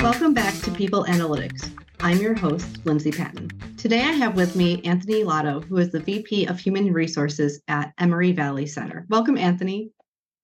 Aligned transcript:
Welcome 0.00 0.32
back 0.32 0.54
to 0.62 0.70
People 0.74 1.04
Analytics. 1.04 1.70
I'm 2.00 2.18
your 2.18 2.34
host, 2.34 2.86
Lindsay 2.86 3.12
Patton. 3.12 3.50
Today 3.76 4.00
I 4.00 4.12
have 4.12 4.36
with 4.36 4.56
me 4.56 4.80
Anthony 4.84 5.22
Lado, 5.22 5.60
who 5.60 5.76
is 5.76 5.90
the 5.90 6.00
VP 6.00 6.46
of 6.46 6.58
Human 6.58 6.92
Resources 6.92 7.60
at 7.68 7.92
Emory 7.98 8.32
Valley 8.32 8.66
Center. 8.66 9.06
Welcome, 9.10 9.36
Anthony. 9.36 9.90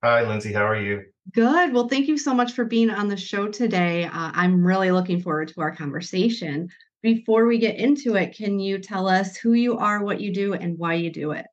Hi, 0.05 0.29
Lindsay. 0.29 0.53
How 0.53 0.67
are 0.67 0.81
you? 0.81 1.05
Good. 1.33 1.73
Well, 1.73 1.89
thank 1.89 2.09
you 2.09 2.19
so 2.19 2.35
much 2.35 2.53
for 2.53 2.65
being 2.65 2.91
on 2.91 3.09
the 3.09 3.17
show 3.17 3.49
today. 3.49 4.05
Uh, 4.05 4.11
I'm 4.35 4.63
really 4.63 4.91
looking 4.91 5.23
forward 5.23 5.49
to 5.49 5.61
our 5.63 5.75
conversation. 5.75 6.69
Before 7.03 7.47
we 7.47 7.59
get 7.59 7.77
into 7.77 8.17
it, 8.17 8.37
can 8.37 8.59
you 8.61 8.79
tell 8.79 9.09
us 9.09 9.37
who 9.37 9.55
you 9.55 9.79
are, 9.79 10.05
what 10.05 10.21
you 10.21 10.33
do, 10.33 10.53
and 10.53 10.77
why 10.77 10.95
you 10.95 11.11
do 11.11 11.31
it? 11.31 11.47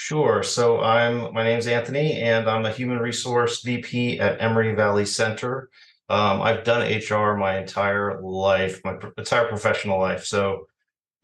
Sure. 0.00 0.44
So 0.44 0.80
I'm 0.80 1.34
my 1.34 1.42
name's 1.42 1.66
Anthony, 1.66 2.20
and 2.22 2.48
I'm 2.48 2.64
a 2.64 2.70
human 2.72 2.98
resource 3.00 3.62
VP 3.62 4.20
at 4.20 4.40
Emory 4.40 4.72
Valley 4.76 5.04
Center. 5.04 5.70
Um, 6.08 6.40
I've 6.40 6.62
done 6.62 6.82
HR 6.82 7.36
my 7.36 7.58
entire 7.58 8.20
life, 8.22 8.80
my 8.84 8.96
entire 9.18 9.48
professional 9.48 9.98
life. 9.98 10.24
So, 10.24 10.68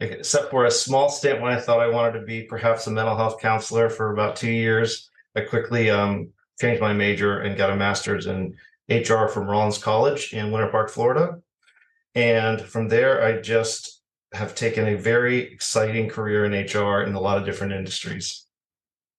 except 0.01 0.51
for 0.51 0.65
a 0.65 0.71
small 0.71 1.09
stint 1.09 1.41
when 1.41 1.53
I 1.53 1.59
thought 1.61 1.79
I 1.79 1.87
wanted 1.87 2.19
to 2.19 2.25
be 2.25 2.43
perhaps 2.43 2.85
a 2.87 2.91
mental 2.91 3.15
health 3.15 3.39
counselor 3.41 3.89
for 3.89 4.11
about 4.11 4.35
two 4.35 4.51
years, 4.51 5.09
I 5.37 5.41
quickly 5.41 5.89
um, 5.89 6.31
changed 6.59 6.81
my 6.81 6.91
major 6.93 7.39
and 7.39 7.57
got 7.57 7.71
a 7.71 7.77
master's 7.77 8.27
in 8.27 8.55
HR 8.89 9.27
from 9.27 9.47
Rollins 9.47 9.77
College 9.77 10.33
in 10.33 10.51
Winter 10.51 10.67
Park, 10.69 10.89
Florida. 10.89 11.39
And 12.15 12.61
from 12.61 12.89
there, 12.89 13.23
I 13.23 13.39
just 13.41 14.01
have 14.33 14.53
taken 14.53 14.87
a 14.89 14.97
very 14.97 15.39
exciting 15.39 16.09
career 16.09 16.45
in 16.45 16.51
HR 16.51 17.03
in 17.03 17.15
a 17.15 17.21
lot 17.21 17.37
of 17.37 17.45
different 17.45 17.73
industries. 17.73 18.44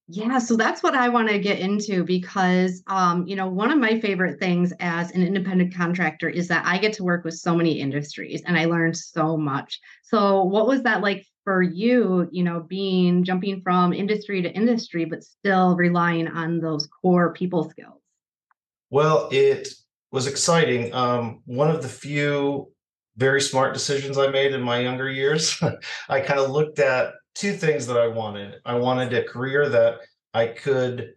Yeah, 0.08 0.38
so 0.38 0.56
that's 0.56 0.84
what 0.84 0.94
I 0.94 1.08
want 1.08 1.28
to 1.28 1.38
get 1.38 1.58
into 1.58 2.04
because, 2.04 2.80
um, 2.86 3.26
you 3.26 3.34
know, 3.34 3.48
one 3.48 3.72
of 3.72 3.78
my 3.78 3.98
favorite 3.98 4.38
things 4.38 4.72
as 4.78 5.10
an 5.10 5.22
independent 5.22 5.74
contractor 5.74 6.28
is 6.28 6.46
that 6.46 6.64
I 6.64 6.78
get 6.78 6.92
to 6.94 7.04
work 7.04 7.24
with 7.24 7.34
so 7.34 7.56
many 7.56 7.80
industries 7.80 8.40
and 8.46 8.56
I 8.56 8.66
learned 8.66 8.96
so 8.96 9.36
much. 9.36 9.80
So, 10.04 10.44
what 10.44 10.68
was 10.68 10.84
that 10.84 11.00
like 11.02 11.26
for 11.42 11.60
you, 11.60 12.28
you 12.30 12.44
know, 12.44 12.60
being 12.60 13.24
jumping 13.24 13.62
from 13.62 13.92
industry 13.92 14.42
to 14.42 14.52
industry, 14.52 15.06
but 15.06 15.24
still 15.24 15.74
relying 15.74 16.28
on 16.28 16.60
those 16.60 16.86
core 17.02 17.32
people 17.32 17.68
skills? 17.68 18.00
Well, 18.90 19.28
it 19.32 19.68
was 20.12 20.28
exciting. 20.28 20.94
Um, 20.94 21.42
one 21.46 21.68
of 21.68 21.82
the 21.82 21.88
few 21.88 22.70
very 23.16 23.40
smart 23.40 23.74
decisions 23.74 24.18
I 24.18 24.28
made 24.28 24.52
in 24.52 24.62
my 24.62 24.78
younger 24.78 25.10
years. 25.10 25.60
I 26.08 26.20
kind 26.20 26.38
of 26.38 26.50
looked 26.50 26.78
at 26.78 27.14
two 27.36 27.52
things 27.52 27.86
that 27.86 27.98
I 27.98 28.08
wanted. 28.08 28.60
I 28.64 28.74
wanted 28.74 29.12
a 29.12 29.22
career 29.22 29.68
that 29.68 29.98
I 30.32 30.46
could 30.46 31.14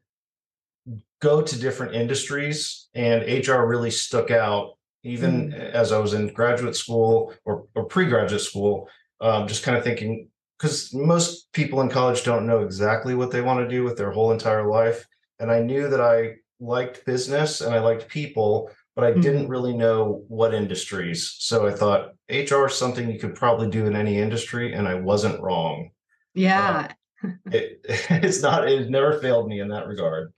go 1.21 1.41
to 1.41 1.59
different 1.59 1.95
industries, 1.95 2.89
and 2.93 3.23
HR 3.23 3.65
really 3.65 3.91
stuck 3.91 4.29
out, 4.29 4.77
even 5.03 5.51
mm. 5.51 5.71
as 5.71 5.91
I 5.91 5.97
was 5.97 6.13
in 6.13 6.27
graduate 6.33 6.75
school 6.75 7.33
or, 7.45 7.65
or 7.73 7.85
pre 7.85 8.05
graduate 8.05 8.41
school, 8.41 8.89
um, 9.21 9.47
just 9.47 9.63
kind 9.63 9.77
of 9.77 9.83
thinking, 9.83 10.27
because 10.57 10.93
most 10.93 11.51
people 11.53 11.81
in 11.81 11.89
college 11.89 12.23
don't 12.23 12.45
know 12.45 12.61
exactly 12.61 13.15
what 13.15 13.31
they 13.31 13.41
want 13.41 13.59
to 13.61 13.73
do 13.73 13.83
with 13.83 13.97
their 13.97 14.11
whole 14.11 14.31
entire 14.31 14.67
life. 14.67 15.05
And 15.39 15.49
I 15.49 15.61
knew 15.61 15.87
that 15.89 16.01
I 16.01 16.35
liked 16.59 17.05
business 17.05 17.61
and 17.61 17.73
I 17.73 17.79
liked 17.79 18.09
people, 18.09 18.69
but 18.95 19.05
I 19.05 19.11
mm-hmm. 19.11 19.21
didn't 19.21 19.47
really 19.47 19.73
know 19.73 20.25
what 20.27 20.53
industries. 20.53 21.35
So 21.39 21.65
I 21.65 21.71
thought 21.71 22.11
HR 22.29 22.65
is 22.65 22.75
something 22.75 23.09
you 23.09 23.19
could 23.19 23.35
probably 23.35 23.69
do 23.69 23.85
in 23.85 23.95
any 23.95 24.17
industry, 24.17 24.73
and 24.73 24.85
I 24.85 24.95
wasn't 24.95 25.41
wrong. 25.41 25.91
Yeah. 26.33 26.88
Uh, 27.23 27.30
it, 27.52 27.81
it's 27.88 28.41
not, 28.41 28.67
it 28.67 28.89
never 28.89 29.19
failed 29.19 29.47
me 29.47 29.59
in 29.59 29.69
that 29.69 29.88
regard. 29.88 30.33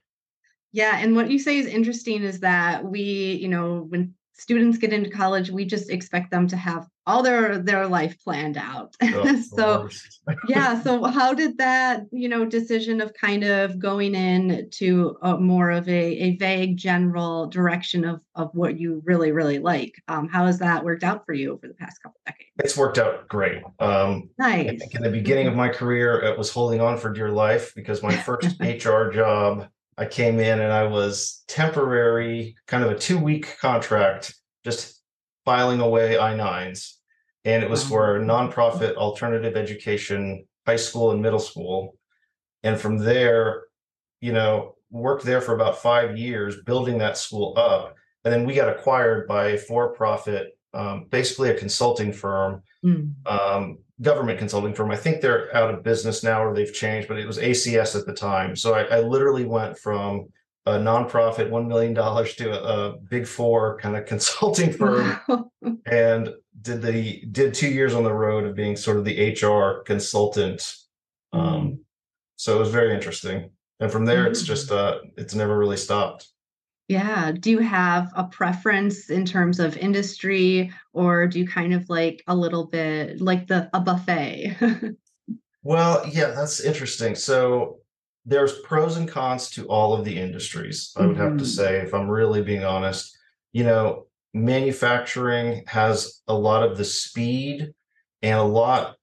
Yeah. 0.72 0.98
And 0.98 1.14
what 1.14 1.30
you 1.30 1.38
say 1.38 1.58
is 1.58 1.66
interesting 1.66 2.22
is 2.22 2.40
that 2.40 2.84
we, 2.84 3.02
you 3.02 3.48
know, 3.48 3.86
when 3.88 4.14
students 4.32 4.78
get 4.78 4.92
into 4.92 5.10
college, 5.10 5.50
we 5.50 5.64
just 5.64 5.90
expect 5.90 6.30
them 6.30 6.46
to 6.48 6.56
have 6.56 6.86
all 7.06 7.22
their 7.22 7.58
their 7.58 7.86
life 7.86 8.16
planned 8.22 8.56
out. 8.56 8.94
Oh, 9.02 9.40
so 9.56 9.88
yeah, 10.48 10.80
so 10.82 11.04
how 11.04 11.34
did 11.34 11.58
that, 11.58 12.04
you 12.12 12.28
know, 12.28 12.44
decision 12.44 13.00
of 13.00 13.12
kind 13.14 13.44
of 13.44 13.78
going 13.78 14.14
in 14.14 14.68
to 14.70 15.16
a, 15.22 15.36
more 15.36 15.70
of 15.70 15.88
a, 15.88 15.92
a 15.92 16.36
vague 16.36 16.76
general 16.76 17.46
direction 17.46 18.04
of 18.04 18.20
of 18.34 18.50
what 18.54 18.78
you 18.78 19.02
really 19.04 19.32
really 19.32 19.58
like? 19.58 19.94
Um, 20.08 20.28
how 20.28 20.46
has 20.46 20.58
that 20.60 20.84
worked 20.84 21.04
out 21.04 21.26
for 21.26 21.32
you 21.32 21.52
over 21.52 21.68
the 21.68 21.74
past 21.74 22.02
couple 22.02 22.20
decades? 22.26 22.50
It's 22.58 22.76
worked 22.76 22.98
out 22.98 23.28
great. 23.28 23.62
Um, 23.78 24.30
nice. 24.38 24.70
I 24.70 24.76
think 24.76 24.94
in 24.94 25.02
the 25.02 25.10
beginning 25.10 25.46
of 25.46 25.54
my 25.54 25.68
career, 25.68 26.20
it 26.20 26.38
was 26.38 26.50
holding 26.50 26.80
on 26.80 26.98
for 26.98 27.12
dear 27.12 27.30
life 27.30 27.74
because 27.74 28.02
my 28.02 28.16
first 28.16 28.60
HR 28.60 29.10
job 29.10 29.68
I 29.98 30.06
came 30.06 30.40
in 30.40 30.60
and 30.60 30.72
I 30.72 30.84
was 30.84 31.44
temporary, 31.48 32.56
kind 32.66 32.82
of 32.82 32.90
a 32.90 32.98
two 32.98 33.18
week 33.18 33.58
contract, 33.60 34.34
just 34.64 35.00
filing 35.44 35.80
away 35.80 36.18
I 36.18 36.34
9s. 36.34 36.94
And 37.44 37.62
it 37.62 37.70
was 37.70 37.84
for 37.84 38.16
a 38.16 38.20
nonprofit 38.20 38.94
alternative 38.94 39.56
education, 39.56 40.46
high 40.64 40.76
school 40.76 41.10
and 41.10 41.20
middle 41.20 41.40
school. 41.40 41.96
And 42.62 42.78
from 42.78 42.98
there, 42.98 43.64
you 44.20 44.32
know, 44.32 44.76
worked 44.90 45.24
there 45.24 45.40
for 45.40 45.54
about 45.54 45.78
five 45.78 46.16
years, 46.16 46.62
building 46.62 46.98
that 46.98 47.16
school 47.16 47.54
up. 47.56 47.96
And 48.24 48.32
then 48.32 48.46
we 48.46 48.54
got 48.54 48.68
acquired 48.68 49.26
by 49.26 49.48
a 49.48 49.58
for 49.58 49.92
profit, 49.92 50.56
um, 50.72 51.06
basically 51.10 51.50
a 51.50 51.58
consulting 51.58 52.12
firm, 52.12 52.62
mm. 52.84 53.12
um, 53.26 53.78
government 54.02 54.38
consulting 54.38 54.74
firm. 54.74 54.90
I 54.90 54.96
think 54.96 55.20
they're 55.20 55.54
out 55.56 55.72
of 55.72 55.82
business 55.82 56.22
now 56.22 56.44
or 56.44 56.54
they've 56.54 56.72
changed, 56.72 57.08
but 57.08 57.18
it 57.18 57.26
was 57.26 57.38
ACS 57.38 57.98
at 57.98 58.04
the 58.04 58.12
time. 58.12 58.56
So 58.56 58.74
I, 58.74 58.82
I 58.96 59.00
literally 59.00 59.44
went 59.44 59.78
from 59.78 60.28
a 60.66 60.72
nonprofit, 60.72 61.50
$1 61.50 61.66
million 61.66 61.94
to 61.94 62.52
a, 62.52 62.90
a 62.90 62.96
big 62.98 63.26
four 63.26 63.78
kind 63.78 63.96
of 63.96 64.06
consulting 64.06 64.72
firm 64.72 65.18
and 65.86 66.34
did 66.60 66.82
the, 66.82 67.24
did 67.30 67.54
two 67.54 67.68
years 67.68 67.94
on 67.94 68.04
the 68.04 68.12
road 68.12 68.44
of 68.44 68.54
being 68.54 68.76
sort 68.76 68.98
of 68.98 69.04
the 69.04 69.32
HR 69.32 69.82
consultant. 69.84 70.76
Um, 71.32 71.42
mm. 71.42 71.78
so 72.36 72.56
it 72.56 72.60
was 72.60 72.70
very 72.70 72.94
interesting. 72.94 73.50
And 73.80 73.90
from 73.90 74.04
there, 74.04 74.26
mm. 74.26 74.30
it's 74.30 74.42
just, 74.42 74.70
uh, 74.70 74.98
it's 75.16 75.34
never 75.34 75.56
really 75.56 75.76
stopped. 75.76 76.28
Yeah. 76.88 77.32
Do 77.32 77.50
you 77.50 77.60
have 77.60 78.12
a 78.14 78.24
preference 78.24 79.08
in 79.08 79.24
terms 79.24 79.60
of 79.60 79.76
industry 79.76 80.72
or 80.92 81.26
do 81.26 81.38
you 81.38 81.46
kind 81.46 81.72
of 81.72 81.88
like 81.88 82.22
a 82.26 82.34
little 82.34 82.66
bit 82.66 83.20
like 83.20 83.46
the 83.46 83.70
a 83.72 83.80
buffet? 83.80 84.56
well, 85.62 86.04
yeah, 86.08 86.32
that's 86.32 86.60
interesting. 86.60 87.14
So 87.14 87.78
there's 88.24 88.58
pros 88.60 88.96
and 88.96 89.08
cons 89.08 89.50
to 89.50 89.66
all 89.66 89.94
of 89.94 90.04
the 90.04 90.18
industries, 90.18 90.92
I 90.96 91.06
would 91.06 91.16
mm-hmm. 91.16 91.22
have 91.22 91.38
to 91.38 91.44
mm-hmm. 91.44 91.44
say, 91.44 91.78
if 91.78 91.94
I'm 91.94 92.08
really 92.08 92.42
being 92.42 92.64
honest. 92.64 93.16
You 93.52 93.64
know, 93.64 94.06
manufacturing 94.34 95.64
has 95.66 96.22
a 96.28 96.34
lot 96.34 96.62
of 96.62 96.78
the 96.78 96.84
speed 96.84 97.72
and 98.22 98.38
a 98.38 98.44
lot, 98.44 98.96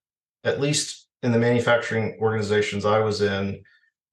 at 0.44 0.62
least 0.62 1.07
in 1.22 1.31
the 1.31 1.39
manufacturing 1.39 2.18
organizations 2.22 2.85
I 2.85 3.00
was 3.00 3.22
in, 3.22 3.62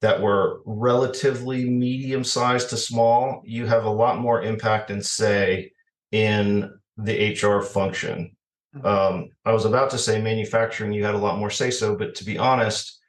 that 0.03 0.21
were 0.21 0.61
relatively 0.65 1.69
medium 1.69 2.23
sized 2.23 2.71
to 2.71 2.77
small, 2.77 3.43
you 3.45 3.67
have 3.67 3.85
a 3.85 3.91
lot 3.91 4.19
more 4.19 4.43
impact 4.43 4.91
and 4.91 5.05
say 5.05 5.73
in 6.13 6.71
the 6.97 7.33
HR 7.33 7.63
function. 7.63 8.37
Mm-hmm. 8.75 8.87
Um, 8.87 9.31
I 9.45 9.53
was 9.53 9.65
about 9.65 9.91
to 9.91 9.99
say 9.99 10.21
manufacturing, 10.21 10.93
you 10.93 11.05
had 11.05 11.15
a 11.15 11.19
lot 11.19 11.39
more 11.39 11.51
say 11.51 11.71
so, 11.71 11.97
but 11.97 12.15
to 12.17 12.25
be 12.25 12.37
honest, 12.37 13.01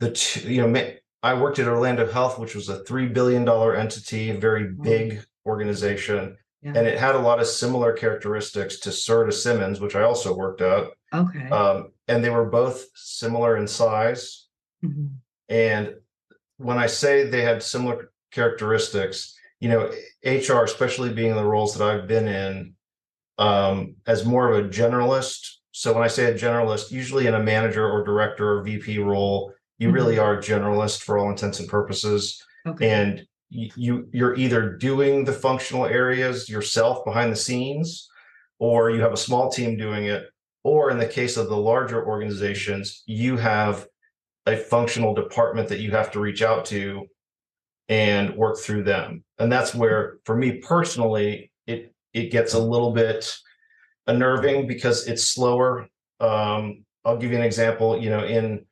the 0.00 0.10
two, 0.10 0.52
you 0.52 0.66
know, 0.66 0.92
I 1.22 1.34
worked 1.34 1.58
at 1.58 1.68
Orlando 1.68 2.10
Health, 2.10 2.38
which 2.38 2.54
was 2.54 2.68
a 2.68 2.82
$3 2.84 3.12
billion 3.12 3.48
entity, 3.48 4.30
a 4.30 4.38
very 4.38 4.72
big 4.82 5.22
organization. 5.46 6.36
Yeah. 6.62 6.72
And 6.74 6.86
it 6.86 6.98
had 6.98 7.14
a 7.14 7.20
lot 7.20 7.40
of 7.40 7.46
similar 7.46 7.92
characteristics 7.92 8.80
to 8.80 8.90
Serta 8.90 9.32
Simmons, 9.32 9.80
which 9.80 9.96
I 9.96 10.02
also 10.02 10.34
worked 10.34 10.60
at. 10.60 10.88
Okay. 11.12 11.48
Um, 11.48 11.92
and 12.08 12.24
they 12.24 12.30
were 12.30 12.46
both 12.46 12.84
similar 12.94 13.56
in 13.56 13.66
size. 13.66 14.46
Mm-hmm. 14.84 15.06
And 15.50 15.96
when 16.56 16.78
I 16.78 16.86
say 16.86 17.28
they 17.28 17.42
had 17.42 17.62
similar 17.62 18.12
characteristics, 18.30 19.36
you 19.58 19.68
know, 19.68 19.90
HR, 20.24 20.62
especially 20.64 21.12
being 21.12 21.34
the 21.34 21.44
roles 21.44 21.76
that 21.76 21.84
I've 21.84 22.06
been 22.06 22.28
in, 22.28 22.74
um, 23.38 23.96
as 24.06 24.24
more 24.24 24.50
of 24.50 24.64
a 24.64 24.68
generalist. 24.68 25.56
So 25.72 25.92
when 25.92 26.02
I 26.02 26.08
say 26.08 26.26
a 26.26 26.34
generalist, 26.34 26.90
usually 26.90 27.26
in 27.26 27.34
a 27.34 27.42
manager 27.42 27.88
or 27.88 28.04
director 28.04 28.58
or 28.58 28.62
VP 28.62 28.98
role, 28.98 29.52
you 29.78 29.88
mm-hmm. 29.88 29.94
really 29.94 30.18
are 30.18 30.38
a 30.38 30.42
generalist 30.42 31.02
for 31.02 31.18
all 31.18 31.30
intents 31.30 31.58
and 31.58 31.68
purposes. 31.68 32.42
Okay. 32.66 32.88
And 32.88 33.26
you 33.48 34.08
you're 34.12 34.36
either 34.36 34.76
doing 34.76 35.24
the 35.24 35.32
functional 35.32 35.84
areas 35.84 36.48
yourself 36.48 37.04
behind 37.04 37.32
the 37.32 37.36
scenes, 37.36 38.08
or 38.60 38.90
you 38.90 39.00
have 39.00 39.12
a 39.12 39.16
small 39.16 39.50
team 39.50 39.76
doing 39.76 40.04
it, 40.04 40.28
or 40.62 40.90
in 40.90 40.98
the 40.98 41.06
case 41.06 41.36
of 41.36 41.48
the 41.48 41.56
larger 41.56 42.06
organizations, 42.06 43.02
you 43.06 43.36
have 43.36 43.88
a 44.46 44.56
functional 44.56 45.14
department 45.14 45.68
that 45.68 45.80
you 45.80 45.90
have 45.90 46.10
to 46.12 46.20
reach 46.20 46.42
out 46.42 46.64
to 46.66 47.06
and 47.88 48.34
work 48.36 48.58
through 48.58 48.84
them. 48.84 49.24
And 49.38 49.50
that's 49.50 49.74
where, 49.74 50.18
for 50.24 50.36
me 50.36 50.58
personally, 50.58 51.50
it 51.66 51.92
it 52.12 52.30
gets 52.30 52.54
a 52.54 52.58
little 52.58 52.92
bit 52.92 53.36
unnerving 54.06 54.66
because 54.66 55.06
it's 55.06 55.24
slower. 55.24 55.88
Um, 56.20 56.84
I'll 57.04 57.16
give 57.16 57.30
you 57.30 57.38
an 57.38 57.44
example. 57.44 58.00
You 58.00 58.10
know, 58.10 58.24
in 58.24 58.64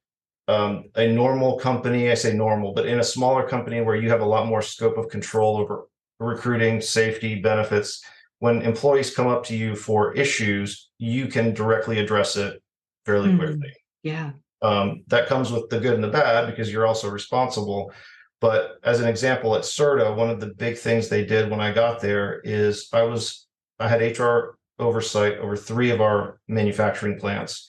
um, 0.47 0.85
a 0.94 1.09
normal 1.09 1.59
company, 1.59 2.11
I 2.11 2.14
say 2.14 2.32
normal, 2.32 2.73
but 2.73 2.87
in 2.87 3.00
a 3.00 3.05
smaller 3.05 3.47
company 3.47 3.81
where 3.81 3.97
you 3.97 4.09
have 4.11 4.23
a 4.23 4.26
lot 4.26 4.47
more 4.47 4.62
scope 4.62 4.97
of 4.97 5.09
control 5.09 5.59
over 5.59 5.88
recruiting, 6.21 6.81
safety, 6.81 7.41
benefits, 7.41 8.03
when 8.38 8.62
employees 8.62 9.14
come 9.14 9.26
up 9.26 9.44
to 9.44 9.56
you 9.56 9.75
for 9.75 10.14
issues, 10.14 10.91
you 10.99 11.26
can 11.26 11.55
directly 11.55 11.99
address 11.99 12.37
it 12.37 12.62
fairly 13.05 13.31
mm, 13.31 13.38
quickly. 13.38 13.73
Yeah. 14.03 14.32
Um, 14.61 15.05
that 15.07 15.29
comes 15.29 15.53
with 15.53 15.69
the 15.69 15.79
good 15.79 15.95
and 15.95 16.03
the 16.03 16.09
bad 16.09 16.47
because 16.47 16.73
you're 16.73 16.87
also 16.87 17.09
responsible. 17.09 17.93
But 18.41 18.79
as 18.85 19.01
an 19.01 19.09
example, 19.09 19.55
at 19.55 19.63
Serta, 19.63 20.15
one 20.15 20.31
of 20.31 20.41
the 20.41 20.49
big 20.49 20.79
things 20.79 21.09
they 21.09 21.25
did 21.25 21.51
when 21.51 21.61
I 21.61 21.73
got 21.73 22.01
there 22.01 22.41
is 22.41 22.89
I 22.93 23.03
was 23.03 23.47
I 23.79 23.89
had 23.89 24.01
HR 24.01 24.59
oversight 24.79 25.39
over 25.39 25.57
three 25.57 25.91
of 25.91 26.01
our 26.01 26.41
manufacturing 26.49 27.19
plants, 27.19 27.69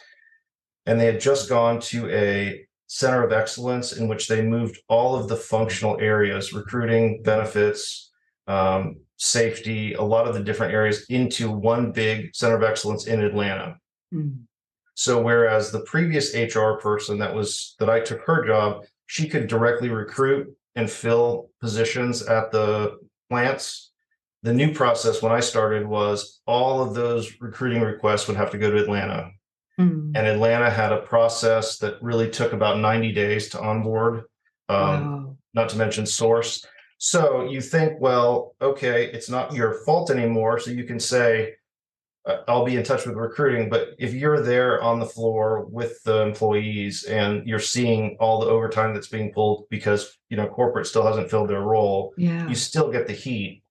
and 0.86 1.00
they 1.00 1.06
had 1.06 1.22
just 1.22 1.50
gone 1.50 1.80
to 1.82 2.10
a 2.10 2.66
center 2.88 3.24
of 3.24 3.32
excellence 3.32 3.94
in 3.94 4.08
which 4.08 4.28
they 4.28 4.42
moved 4.42 4.80
all 4.88 5.16
of 5.16 5.28
the 5.28 5.36
functional 5.36 6.00
areas, 6.00 6.54
recruiting, 6.54 7.22
benefits, 7.22 8.12
um, 8.48 8.98
safety, 9.18 9.94
a 9.94 10.02
lot 10.02 10.28
of 10.28 10.34
the 10.34 10.44
different 10.44 10.74
areas 10.74 11.06
into 11.10 11.52
one 11.52 11.92
big 11.92 12.36
center 12.36 12.56
of 12.56 12.64
excellence 12.64 13.06
in 13.06 13.22
Atlanta. 13.22 13.78
Mm. 14.14 14.40
So 15.00 15.22
whereas 15.22 15.72
the 15.72 15.80
previous 15.80 16.36
HR 16.36 16.74
person 16.74 17.19
that 17.19 17.34
was 17.34 17.78
that 17.80 17.90
I 17.90 18.01
took 18.01 18.19
her 18.24 18.46
job, 18.46 18.84
she 19.07 19.30
could 19.30 19.48
directly 19.48 19.88
recruit 19.88 20.54
and 20.75 20.92
fill 20.92 21.51
positions 21.62 22.22
at 22.24 22.51
the 22.51 23.00
plants. 23.30 23.94
The 24.44 24.51
new 24.51 24.74
process 24.74 25.22
when 25.22 25.31
I 25.31 25.40
started 25.40 25.88
was 25.88 26.42
all 26.46 26.84
of 26.84 26.96
those 26.96 27.31
recruiting 27.40 27.81
requests 27.81 28.28
would 28.28 28.36
have 28.36 28.51
to 28.51 28.57
go 28.57 28.69
to 28.72 28.84
Atlanta. 28.84 29.31
Mm. 29.80 30.12
And 30.16 30.28
Atlanta 30.28 30.69
had 30.69 30.92
a 30.92 31.00
process 31.04 31.78
that 31.78 32.04
really 32.04 32.30
took 32.30 32.52
about 32.52 32.80
90 32.80 33.13
days 33.13 33.48
to 33.52 33.62
onboard, 33.62 34.24
um, 34.68 34.75
wow. 34.78 35.38
not 35.54 35.69
to 35.69 35.78
mention 35.78 36.06
source. 36.06 36.66
So 36.98 37.45
you 37.45 37.62
think, 37.62 38.02
well, 38.02 38.54
okay, 38.62 39.06
it's 39.06 39.30
not 39.30 39.54
your 39.54 39.75
fault 39.86 40.12
anymore. 40.12 40.60
So 40.60 40.72
you 40.72 40.84
can 40.84 41.00
say, 41.00 41.54
I'll 42.48 42.66
be 42.66 42.75
in 42.75 42.83
touch 42.83 43.06
with 43.06 43.16
recruiting. 43.16 43.69
But 43.69 43.95
if 43.98 44.13
you're 44.13 44.42
there 44.42 44.81
on 44.81 45.00
the 45.00 45.06
floor 45.06 45.66
with 45.66 46.04
the 46.04 46.21
employees 46.21 47.04
and 47.04 47.48
you're 47.48 47.60
seeing 47.60 48.18
all 48.19 48.39
the 48.39 48.48
overtime 48.48 48.94
that's 48.94 49.07
being 49.07 49.31
pulled 49.31 49.66
because 49.69 50.18
you 50.30 50.38
know 50.38 50.48
corporate 50.48 50.88
still 50.88 51.06
hasn't 51.06 51.30
filled 51.30 51.50
their 51.50 51.62
role, 51.62 52.13
yeah. 52.18 52.48
you 52.48 52.56
still 52.56 52.92
get 52.92 53.07
the 53.07 53.13
heat. 53.13 53.63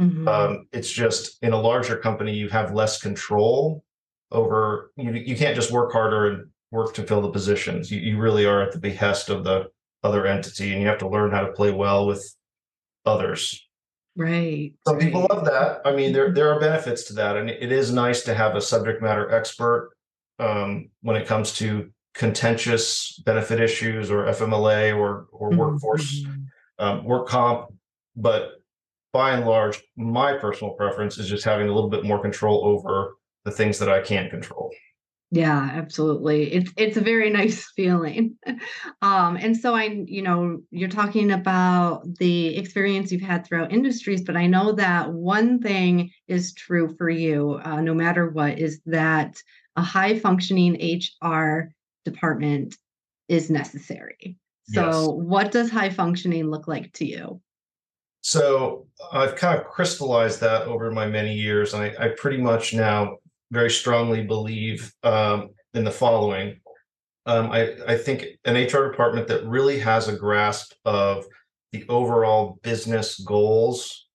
Mm-hmm. 0.00 0.28
Um, 0.28 0.66
it's 0.72 0.90
just 0.90 1.38
in 1.42 1.52
a 1.52 1.60
larger 1.60 1.96
company 1.96 2.34
you 2.34 2.48
have 2.48 2.74
less 2.74 3.00
control 3.00 3.84
over. 4.30 4.92
You 4.96 5.12
you 5.12 5.36
can't 5.36 5.56
just 5.56 5.72
work 5.72 5.92
harder 5.92 6.26
and 6.30 6.50
work 6.70 6.94
to 6.94 7.02
fill 7.02 7.22
the 7.22 7.30
positions. 7.30 7.90
You 7.90 8.00
you 8.00 8.18
really 8.18 8.46
are 8.46 8.62
at 8.62 8.72
the 8.72 8.78
behest 8.78 9.30
of 9.30 9.44
the 9.44 9.66
other 10.02 10.26
entity, 10.26 10.72
and 10.72 10.80
you 10.80 10.88
have 10.88 10.98
to 10.98 11.08
learn 11.08 11.32
how 11.32 11.42
to 11.42 11.52
play 11.52 11.72
well 11.72 12.06
with 12.06 12.24
others. 13.04 13.65
Right. 14.16 14.72
Some 14.86 14.96
right. 14.96 15.04
people 15.04 15.26
love 15.30 15.44
that. 15.44 15.82
I 15.84 15.92
mean, 15.94 16.12
there 16.12 16.32
there 16.32 16.50
are 16.50 16.58
benefits 16.58 17.04
to 17.04 17.12
that, 17.14 17.36
and 17.36 17.50
it 17.50 17.70
is 17.70 17.92
nice 17.92 18.22
to 18.24 18.34
have 18.34 18.56
a 18.56 18.60
subject 18.60 19.02
matter 19.02 19.30
expert 19.30 19.90
um, 20.38 20.88
when 21.02 21.16
it 21.16 21.26
comes 21.26 21.52
to 21.54 21.90
contentious 22.14 23.20
benefit 23.26 23.60
issues 23.60 24.10
or 24.10 24.24
FMLA 24.24 24.96
or 24.96 25.26
or 25.32 25.50
mm-hmm. 25.50 25.58
workforce 25.58 26.24
um, 26.78 27.04
work 27.04 27.28
comp. 27.28 27.72
But 28.16 28.52
by 29.12 29.32
and 29.32 29.46
large, 29.46 29.82
my 29.96 30.32
personal 30.34 30.72
preference 30.74 31.18
is 31.18 31.28
just 31.28 31.44
having 31.44 31.68
a 31.68 31.74
little 31.74 31.90
bit 31.90 32.04
more 32.04 32.20
control 32.20 32.64
over 32.64 33.16
the 33.44 33.50
things 33.50 33.78
that 33.78 33.90
I 33.90 34.00
can't 34.00 34.30
control. 34.30 34.70
Yeah, 35.32 35.70
absolutely. 35.72 36.52
It's 36.52 36.72
it's 36.76 36.96
a 36.96 37.00
very 37.00 37.30
nice 37.40 37.64
feeling. 37.72 38.36
um, 39.02 39.36
and 39.36 39.56
so 39.56 39.74
I, 39.74 40.04
you 40.06 40.22
know, 40.22 40.60
you're 40.70 40.88
talking 40.88 41.32
about 41.32 42.02
the 42.18 42.56
experience 42.56 43.10
you've 43.10 43.22
had 43.22 43.44
throughout 43.44 43.72
industries, 43.72 44.22
but 44.22 44.36
I 44.36 44.46
know 44.46 44.72
that 44.72 45.12
one 45.12 45.60
thing 45.60 46.10
is 46.28 46.54
true 46.54 46.94
for 46.96 47.10
you, 47.10 47.60
uh, 47.64 47.80
no 47.80 47.94
matter 47.94 48.30
what, 48.30 48.58
is 48.58 48.80
that 48.86 49.36
a 49.74 49.82
high 49.82 50.18
functioning 50.18 51.00
HR 51.00 51.72
department 52.04 52.76
is 53.28 53.50
necessary. 53.50 54.38
So, 54.68 54.86
yes. 54.86 55.06
what 55.08 55.52
does 55.52 55.70
high 55.70 55.90
functioning 55.90 56.50
look 56.50 56.66
like 56.66 56.92
to 56.94 57.06
you? 57.06 57.40
So, 58.22 58.86
I've 59.12 59.36
kind 59.36 59.60
of 59.60 59.66
crystallized 59.66 60.40
that 60.40 60.62
over 60.62 60.90
my 60.90 61.06
many 61.06 61.34
years, 61.34 61.72
and 61.74 61.84
I, 61.84 61.94
I 62.06 62.08
pretty 62.16 62.38
much 62.38 62.74
now 62.74 63.18
very 63.50 63.70
strongly 63.70 64.24
believe 64.24 64.92
um, 65.02 65.50
in 65.74 65.84
the 65.84 65.90
following. 65.90 66.60
Um, 67.26 67.50
I, 67.50 67.76
I 67.86 67.96
think 67.96 68.24
an 68.44 68.54
HR 68.54 68.90
department 68.90 69.28
that 69.28 69.46
really 69.46 69.78
has 69.80 70.08
a 70.08 70.16
grasp 70.16 70.72
of 70.84 71.24
the 71.72 71.84
overall 71.88 72.58
business 72.62 73.18
goals 73.18 74.06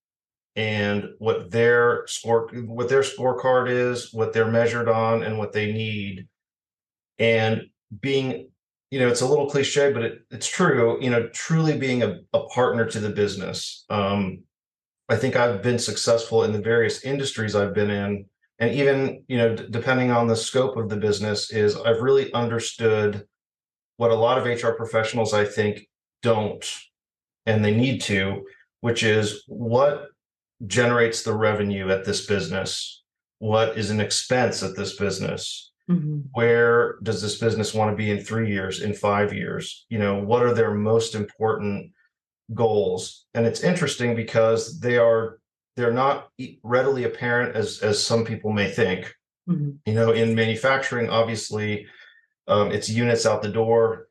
and 0.55 1.05
what 1.19 1.51
their 1.51 2.05
score 2.07 2.49
what 2.65 2.89
their 2.89 3.01
scorecard 3.01 3.69
is, 3.69 4.13
what 4.13 4.33
they're 4.33 4.51
measured 4.51 4.89
on, 4.89 5.23
and 5.23 5.37
what 5.37 5.53
they 5.53 5.71
need, 5.71 6.27
and 7.19 7.63
being 7.99 8.49
you 8.89 8.99
know 8.99 9.07
it's 9.07 9.21
a 9.21 9.25
little 9.25 9.49
cliche 9.49 9.91
but 9.91 10.03
it, 10.03 10.19
it's 10.31 10.47
true 10.47 10.97
you 11.01 11.09
know 11.09 11.27
truly 11.29 11.77
being 11.77 12.03
a, 12.03 12.19
a 12.33 12.45
partner 12.47 12.85
to 12.85 12.99
the 12.99 13.09
business 13.09 13.85
um, 13.89 14.39
i 15.09 15.15
think 15.15 15.35
i've 15.35 15.61
been 15.61 15.79
successful 15.79 16.43
in 16.43 16.51
the 16.51 16.61
various 16.61 17.03
industries 17.03 17.55
i've 17.55 17.73
been 17.73 17.89
in 17.89 18.25
and 18.61 18.73
even 18.73 19.23
you 19.27 19.37
know 19.37 19.53
d- 19.53 19.65
depending 19.69 20.11
on 20.11 20.27
the 20.27 20.35
scope 20.35 20.77
of 20.77 20.87
the 20.87 20.95
business 20.95 21.51
is 21.51 21.75
i've 21.75 22.01
really 22.01 22.31
understood 22.33 23.25
what 23.97 24.11
a 24.11 24.15
lot 24.15 24.37
of 24.37 24.45
hr 24.45 24.71
professionals 24.71 25.33
i 25.33 25.43
think 25.43 25.85
don't 26.23 26.65
and 27.45 27.65
they 27.65 27.75
need 27.75 27.99
to 27.99 28.45
which 28.81 29.03
is 29.03 29.43
what 29.47 30.07
generates 30.67 31.23
the 31.23 31.33
revenue 31.33 31.89
at 31.89 32.05
this 32.05 32.25
business? 32.25 33.03
What 33.39 33.77
is 33.77 33.89
an 33.89 33.99
expense 33.99 34.61
at 34.63 34.75
this 34.75 34.95
business? 34.97 35.67
Mm-hmm. 35.89 36.19
where 36.33 36.99
does 37.01 37.21
this 37.21 37.39
business 37.39 37.73
want 37.73 37.91
to 37.91 37.97
be 37.97 38.11
in 38.11 38.23
three 38.23 38.49
years 38.49 38.81
in 38.81 38.93
five 38.93 39.33
years? 39.33 39.87
You 39.89 39.97
know 39.97 40.23
what 40.23 40.43
are 40.43 40.53
their 40.53 40.73
most 40.73 41.15
important 41.15 41.91
goals? 42.53 43.25
And 43.33 43.45
it's 43.45 43.61
interesting 43.61 44.15
because 44.15 44.79
they 44.79 44.97
are 44.97 45.39
they're 45.75 45.93
not 45.93 46.29
readily 46.63 47.05
apparent 47.05 47.55
as 47.55 47.79
as 47.79 48.03
some 48.03 48.25
people 48.25 48.51
may 48.51 48.69
think. 48.69 49.13
Mm-hmm. 49.49 49.71
You 49.85 49.93
know, 49.93 50.11
in 50.11 50.35
manufacturing, 50.35 51.09
obviously, 51.09 51.87
um, 52.47 52.71
it's 52.71 52.89
units 52.89 53.25
out 53.25 53.41
the 53.41 53.49
door 53.49 54.07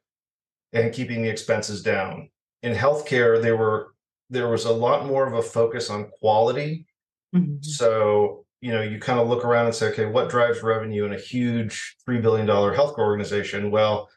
and 0.73 0.93
keeping 0.93 1.23
the 1.23 1.29
expenses 1.29 1.83
down. 1.83 2.31
In 2.63 2.75
healthcare, 2.75 3.41
there 3.41 3.57
were 3.57 3.95
there 4.31 4.49
was 4.49 4.65
a 4.65 4.73
lot 4.73 5.07
more 5.07 5.27
of 5.27 5.35
a 5.35 5.43
focus 5.43 5.91
on 5.91 6.11
quality. 6.21 6.87
Mm-hmm. 7.35 7.63
So 7.63 8.45
you 8.61 8.73
know, 8.73 8.83
you 8.83 8.99
kind 8.99 9.19
of 9.19 9.29
look 9.29 9.45
around 9.45 9.67
and 9.67 9.75
say, 9.75 9.89
okay, 9.89 10.05
what 10.05 10.29
drives 10.29 10.63
revenue 10.63 11.07
in 11.07 11.15
a 11.15 11.19
huge 11.19 11.97
three 12.05 12.21
billion 12.21 12.47
dollar 12.47 12.77
healthcare 12.77 12.99
organization? 12.99 13.71
Well, 13.71 14.11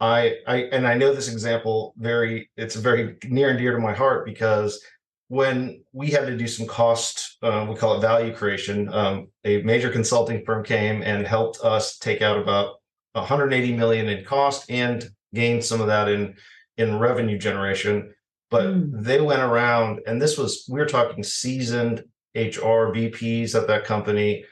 I, 0.00 0.36
I 0.46 0.56
and 0.72 0.86
I 0.86 0.94
know 0.94 1.14
this 1.14 1.32
example 1.32 1.94
very 1.96 2.50
it's 2.56 2.76
very 2.76 3.16
near 3.24 3.50
and 3.50 3.58
dear 3.58 3.72
to 3.72 3.78
my 3.78 3.94
heart 3.94 4.26
because 4.26 4.80
when 5.28 5.82
we 5.92 6.08
had 6.08 6.26
to 6.26 6.36
do 6.36 6.48
some 6.48 6.66
cost, 6.66 7.36
uh, 7.42 7.66
we 7.68 7.76
call 7.76 7.96
it 7.96 8.00
value 8.00 8.34
creation, 8.34 8.92
um, 8.92 9.28
a 9.44 9.62
major 9.62 9.90
consulting 9.90 10.44
firm 10.44 10.64
came 10.64 11.02
and 11.02 11.26
helped 11.26 11.60
us 11.62 11.98
take 11.98 12.22
out 12.22 12.38
about 12.38 12.76
180 13.12 13.76
million 13.76 14.08
in 14.08 14.24
cost 14.24 14.70
and 14.70 15.08
gain 15.34 15.60
some 15.60 15.80
of 15.80 15.86
that 15.86 16.08
in 16.08 16.34
in 16.78 16.98
revenue 16.98 17.36
generation. 17.36 18.14
But 18.50 18.64
mm. 18.64 19.02
they 19.02 19.20
went 19.20 19.42
around, 19.42 20.00
and 20.06 20.20
this 20.20 20.38
was 20.38 20.66
we 20.70 20.80
were 20.80 20.86
talking 20.86 21.22
seasoned 21.22 22.04
HR 22.34 22.92
VPs 22.94 23.54
at 23.54 23.66
that 23.66 23.84
company 23.84 24.44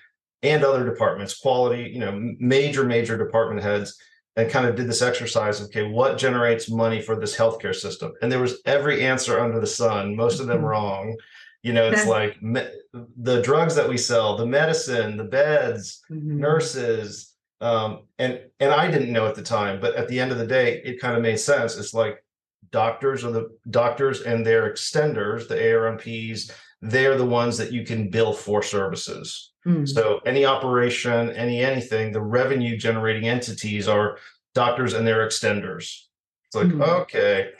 and 0.42 0.62
other 0.62 0.84
departments, 0.84 1.38
quality, 1.38 1.90
you 1.90 2.00
know, 2.00 2.34
major 2.38 2.84
major 2.84 3.16
department 3.16 3.62
heads 3.62 3.96
and 4.36 4.50
kind 4.50 4.66
of 4.66 4.76
did 4.76 4.86
this 4.86 5.02
exercise 5.02 5.60
of, 5.60 5.66
okay, 5.66 5.88
what 5.88 6.18
generates 6.18 6.70
money 6.70 7.00
for 7.00 7.18
this 7.18 7.36
healthcare 7.36 7.74
system? 7.74 8.12
And 8.20 8.30
there 8.30 8.40
was 8.40 8.60
every 8.66 9.04
answer 9.04 9.40
under 9.40 9.60
the 9.60 9.66
sun, 9.66 10.14
most 10.14 10.40
of 10.40 10.46
them 10.46 10.58
mm-hmm. 10.58 10.66
wrong. 10.66 11.16
You 11.62 11.72
know, 11.72 11.88
it's 11.88 12.06
like 12.06 12.40
me- 12.42 12.68
the 13.16 13.42
drugs 13.42 13.74
that 13.74 13.88
we 13.88 13.96
sell, 13.96 14.36
the 14.36 14.46
medicine, 14.46 15.16
the 15.16 15.24
beds, 15.24 16.02
mm-hmm. 16.10 16.38
nurses, 16.38 17.32
um, 17.60 18.02
and 18.18 18.40
and 18.60 18.72
I 18.72 18.90
didn't 18.90 19.12
know 19.12 19.26
at 19.26 19.34
the 19.34 19.42
time, 19.42 19.80
but 19.80 19.94
at 19.94 20.08
the 20.08 20.20
end 20.20 20.30
of 20.30 20.38
the 20.38 20.46
day, 20.46 20.82
it 20.84 21.00
kind 21.00 21.16
of 21.16 21.22
made 21.22 21.40
sense. 21.40 21.76
It's 21.76 21.94
like 21.94 22.22
doctors 22.70 23.24
are 23.24 23.32
the 23.32 23.48
doctors 23.70 24.20
and 24.20 24.44
their 24.44 24.70
extenders, 24.70 25.48
the 25.48 25.56
ARNPs, 25.56 26.52
they're 26.82 27.16
the 27.16 27.24
ones 27.24 27.56
that 27.56 27.72
you 27.72 27.84
can 27.84 28.10
bill 28.10 28.32
for 28.32 28.62
services. 28.62 29.52
Mm. 29.66 29.88
So 29.88 30.20
any 30.24 30.44
operation, 30.44 31.30
any 31.30 31.62
anything, 31.64 32.12
the 32.12 32.20
revenue 32.20 32.76
generating 32.76 33.28
entities 33.28 33.88
are 33.88 34.18
doctors 34.54 34.94
and 34.94 35.06
their 35.06 35.26
extenders. 35.26 36.04
It's 36.46 36.54
like, 36.54 36.68
mm. 36.68 36.80
okay. 37.02 37.50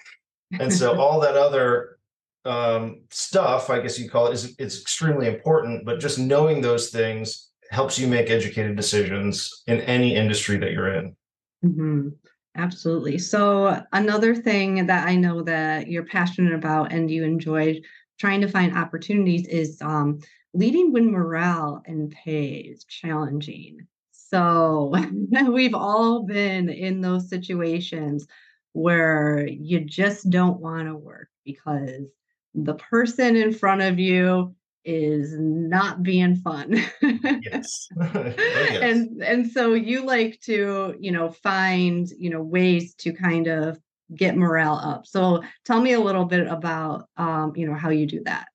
And 0.61 0.73
so 0.73 0.95
all 1.01 1.21
that 1.21 1.37
other 1.37 1.99
um, 2.45 3.03
stuff, 3.11 3.71
I 3.71 3.81
guess 3.81 3.99
you 3.99 4.09
call 4.09 4.29
it, 4.29 4.35
is 4.35 4.55
it's 4.59 4.81
extremely 4.81 5.27
important. 5.27 5.85
But 5.85 5.99
just 5.99 6.19
knowing 6.19 6.61
those 6.61 6.91
things 6.91 7.51
helps 7.71 7.99
you 7.99 8.07
make 8.07 8.31
educated 8.31 8.77
decisions 8.77 9.63
in 9.67 9.81
any 9.81 10.15
industry 10.15 10.57
that 10.59 10.73
you're 10.73 10.95
in. 10.95 11.17
Mm-hmm. 11.65 12.09
Absolutely. 12.57 13.19
So 13.19 13.83
another 13.93 14.35
thing 14.35 14.87
that 14.87 15.07
I 15.07 15.17
know 15.17 15.43
that 15.43 15.89
you're 15.89 16.05
passionate 16.05 16.55
about 16.55 16.93
and 16.93 17.11
you 17.11 17.25
enjoy 17.25 17.81
trying 18.19 18.41
to 18.41 18.49
find 18.49 18.77
opportunities 18.77 19.47
is 19.49 19.83
um, 19.83 20.21
leading 20.57 20.93
when 20.93 21.11
morale 21.11 21.83
and 21.87 22.11
pay 22.11 22.55
is 22.55 22.85
challenging. 22.85 23.87
So 24.11 24.95
we've 25.49 25.75
all 25.75 26.25
been 26.25 26.69
in 26.69 27.01
those 27.01 27.29
situations 27.29 28.27
where 28.73 29.47
you 29.47 29.81
just 29.81 30.29
don't 30.31 30.61
want 30.61 30.89
to 30.89 30.97
work 30.97 31.29
because 31.45 32.07
the 32.55 32.75
person 32.75 33.37
in 33.37 33.53
front 33.53 33.83
of 33.83 33.99
you 33.99 34.55
is 34.85 35.35
not 35.39 36.03
being 36.03 36.37
fun. 36.37 36.83
yes. 37.03 37.89
oh, 38.01 38.35
yes. 38.39 38.83
And 38.83 39.23
and 39.23 39.51
so 39.51 39.75
you 39.75 40.05
like 40.05 40.41
to, 40.43 40.97
you 40.99 41.11
know, 41.11 41.31
find, 41.31 42.09
you 42.19 42.31
know, 42.31 42.43
ways 42.43 42.95
to 42.97 43.13
kind 43.13 43.47
of 43.47 43.79
get 44.15 44.37
morale 44.37 44.81
up. 44.83 45.07
So 45.07 45.43
tell 45.65 45.81
me 45.81 45.93
a 45.93 46.01
little 46.01 46.25
bit 46.25 46.47
about 46.47 47.09
um, 47.17 47.53
you 47.57 47.67
know, 47.69 47.75
how 47.75 47.91
you 47.91 48.07
do 48.07 48.23
that. 48.25 48.47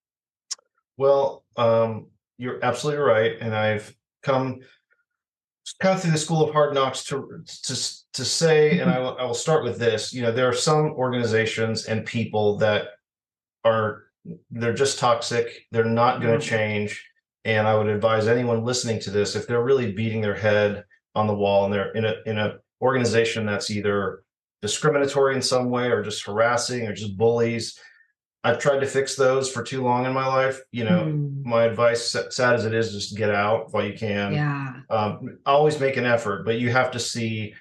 Well, 1.01 1.43
um, 1.57 2.09
you're 2.37 2.63
absolutely 2.63 3.01
right. 3.01 3.35
And 3.41 3.55
I've 3.55 3.91
come 4.21 4.59
kind 5.79 5.95
of 5.95 6.01
through 6.03 6.11
the 6.11 6.17
school 6.19 6.43
of 6.43 6.53
hard 6.53 6.75
knocks 6.75 7.03
to 7.05 7.43
to 7.63 7.75
to 8.13 8.23
say, 8.23 8.77
and 8.77 8.91
I 8.91 8.99
will, 8.99 9.17
I 9.17 9.23
will 9.23 9.33
start 9.33 9.63
with 9.63 9.79
this. 9.79 10.13
You 10.13 10.21
know, 10.21 10.31
there 10.31 10.47
are 10.47 10.53
some 10.53 10.91
organizations 10.91 11.85
and 11.85 12.05
people 12.05 12.57
that 12.57 12.89
are 13.63 14.03
they're 14.51 14.75
just 14.75 14.99
toxic. 14.99 15.65
They're 15.71 15.85
not 15.85 16.21
going 16.21 16.39
to 16.39 16.45
mm-hmm. 16.45 16.55
change. 16.55 17.03
And 17.45 17.67
I 17.67 17.75
would 17.75 17.87
advise 17.87 18.27
anyone 18.27 18.63
listening 18.63 18.99
to 18.99 19.09
this 19.09 19.35
if 19.35 19.47
they're 19.47 19.63
really 19.63 19.93
beating 19.93 20.21
their 20.21 20.35
head 20.35 20.83
on 21.15 21.25
the 21.25 21.33
wall 21.33 21.65
and 21.65 21.73
they're 21.73 21.93
in 21.93 22.05
a 22.05 22.13
in 22.27 22.37
a 22.37 22.59
organization 22.79 23.47
that's 23.47 23.71
either 23.71 24.21
discriminatory 24.61 25.33
in 25.35 25.41
some 25.41 25.71
way 25.71 25.89
or 25.89 26.03
just 26.03 26.23
harassing 26.27 26.85
or 26.85 26.93
just 26.93 27.17
bullies. 27.17 27.79
I've 28.43 28.59
tried 28.59 28.79
to 28.79 28.87
fix 28.87 29.15
those 29.15 29.51
for 29.51 29.63
too 29.63 29.83
long 29.83 30.05
in 30.05 30.13
my 30.13 30.25
life. 30.25 30.61
You 30.71 30.85
know, 30.85 31.03
mm. 31.03 31.43
my 31.45 31.63
advice, 31.65 32.15
sad 32.29 32.55
as 32.55 32.65
it 32.65 32.73
is, 32.73 32.91
just 32.91 33.15
get 33.15 33.29
out 33.29 33.71
while 33.73 33.85
you 33.85 33.93
can. 33.97 34.33
Yeah. 34.33 34.73
Um, 34.89 35.37
always 35.45 35.79
make 35.79 35.97
an 35.97 36.05
effort, 36.05 36.45
but 36.45 36.59
you 36.59 36.71
have 36.71 36.91
to 36.91 36.99
see 36.99 37.53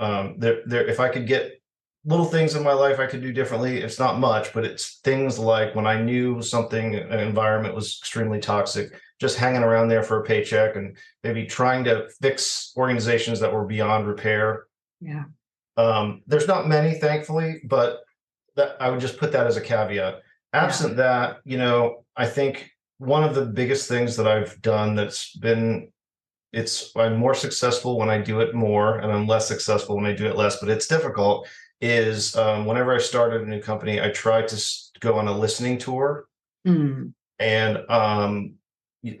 um, 0.00 0.34
there. 0.38 0.62
There, 0.66 0.86
if 0.86 0.98
I 0.98 1.08
could 1.08 1.26
get 1.26 1.60
little 2.06 2.24
things 2.24 2.54
in 2.54 2.62
my 2.62 2.72
life 2.72 3.00
I 3.00 3.06
could 3.06 3.20
do 3.20 3.32
differently. 3.32 3.78
It's 3.78 3.98
not 3.98 4.20
much, 4.20 4.54
but 4.54 4.64
it's 4.64 5.00
things 5.00 5.38
like 5.38 5.74
when 5.74 5.86
I 5.86 6.00
knew 6.00 6.40
something, 6.40 6.94
an 6.94 7.18
environment 7.18 7.74
was 7.74 7.98
extremely 8.00 8.38
toxic, 8.38 8.92
just 9.20 9.36
hanging 9.36 9.64
around 9.64 9.88
there 9.88 10.04
for 10.04 10.20
a 10.20 10.24
paycheck 10.24 10.76
and 10.76 10.96
maybe 11.24 11.46
trying 11.46 11.82
to 11.84 12.08
fix 12.22 12.72
organizations 12.76 13.40
that 13.40 13.52
were 13.52 13.66
beyond 13.66 14.06
repair. 14.06 14.66
Yeah. 15.00 15.24
Um, 15.76 16.22
there's 16.28 16.46
not 16.46 16.68
many, 16.68 16.94
thankfully, 16.94 17.60
but 17.64 18.00
that 18.56 18.76
I 18.80 18.90
would 18.90 19.00
just 19.00 19.18
put 19.18 19.32
that 19.32 19.46
as 19.46 19.56
a 19.56 19.60
caveat. 19.60 20.22
Absent 20.52 20.92
yeah. 20.92 20.96
that, 20.96 21.36
you 21.44 21.58
know, 21.58 22.04
I 22.16 22.26
think 22.26 22.70
one 22.98 23.22
of 23.22 23.34
the 23.34 23.44
biggest 23.44 23.88
things 23.88 24.16
that 24.16 24.26
I've 24.26 24.60
done 24.62 24.94
that's 24.94 25.36
been 25.36 25.92
it's 26.52 26.96
I'm 26.96 27.16
more 27.16 27.34
successful 27.34 27.98
when 27.98 28.08
I 28.08 28.18
do 28.18 28.40
it 28.40 28.54
more 28.54 28.98
and 28.98 29.12
I'm 29.12 29.26
less 29.26 29.46
successful 29.46 29.96
when 29.96 30.06
I 30.06 30.14
do 30.14 30.26
it 30.26 30.36
less, 30.36 30.58
but 30.58 30.70
it's 30.70 30.86
difficult 30.86 31.48
is 31.82 32.34
um, 32.36 32.64
whenever 32.64 32.94
I 32.94 32.98
started 32.98 33.42
a 33.42 33.46
new 33.46 33.60
company, 33.60 34.00
I 34.00 34.08
tried 34.10 34.48
to 34.48 34.64
go 35.00 35.18
on 35.18 35.28
a 35.28 35.36
listening 35.36 35.76
tour. 35.76 36.26
Mm. 36.66 37.12
And 37.38 37.78
um, 37.90 38.54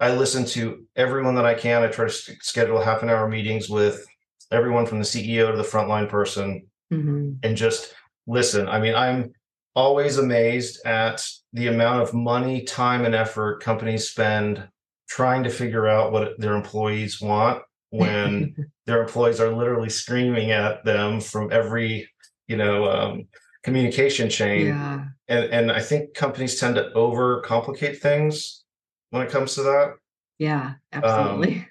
I 0.00 0.12
listen 0.12 0.46
to 0.46 0.86
everyone 0.96 1.34
that 1.34 1.44
I 1.44 1.54
can. 1.54 1.82
I 1.82 1.88
try 1.88 2.06
to 2.06 2.12
schedule 2.12 2.80
half 2.80 3.02
an 3.02 3.10
hour 3.10 3.28
meetings 3.28 3.68
with 3.68 4.06
everyone 4.50 4.86
from 4.86 4.98
the 4.98 5.04
CEO 5.04 5.50
to 5.50 5.56
the 5.56 5.62
frontline 5.62 6.08
person 6.08 6.66
mm-hmm. 6.92 7.32
and 7.42 7.56
just 7.56 7.94
listen. 8.26 8.68
I 8.68 8.80
mean, 8.80 8.94
I'm 8.94 9.32
always 9.74 10.18
amazed 10.18 10.84
at 10.86 11.26
the 11.52 11.68
amount 11.68 12.02
of 12.02 12.14
money, 12.14 12.62
time, 12.62 13.04
and 13.04 13.14
effort 13.14 13.62
companies 13.62 14.08
spend 14.08 14.66
trying 15.08 15.44
to 15.44 15.50
figure 15.50 15.86
out 15.86 16.12
what 16.12 16.38
their 16.40 16.54
employees 16.54 17.20
want 17.20 17.62
when 17.90 18.56
their 18.86 19.02
employees 19.02 19.40
are 19.40 19.52
literally 19.52 19.88
screaming 19.88 20.50
at 20.50 20.84
them 20.84 21.20
from 21.20 21.52
every 21.52 22.08
you 22.48 22.56
know 22.56 22.90
um, 22.90 23.28
communication 23.62 24.28
chain 24.28 24.66
yeah. 24.66 25.04
and 25.28 25.44
and 25.46 25.72
i 25.72 25.80
think 25.80 26.14
companies 26.14 26.58
tend 26.58 26.76
to 26.76 26.90
overcomplicate 26.94 27.98
things 27.98 28.64
when 29.10 29.22
it 29.22 29.30
comes 29.30 29.54
to 29.54 29.62
that 29.62 29.94
yeah 30.38 30.74
absolutely 30.92 31.56
um, 31.56 31.66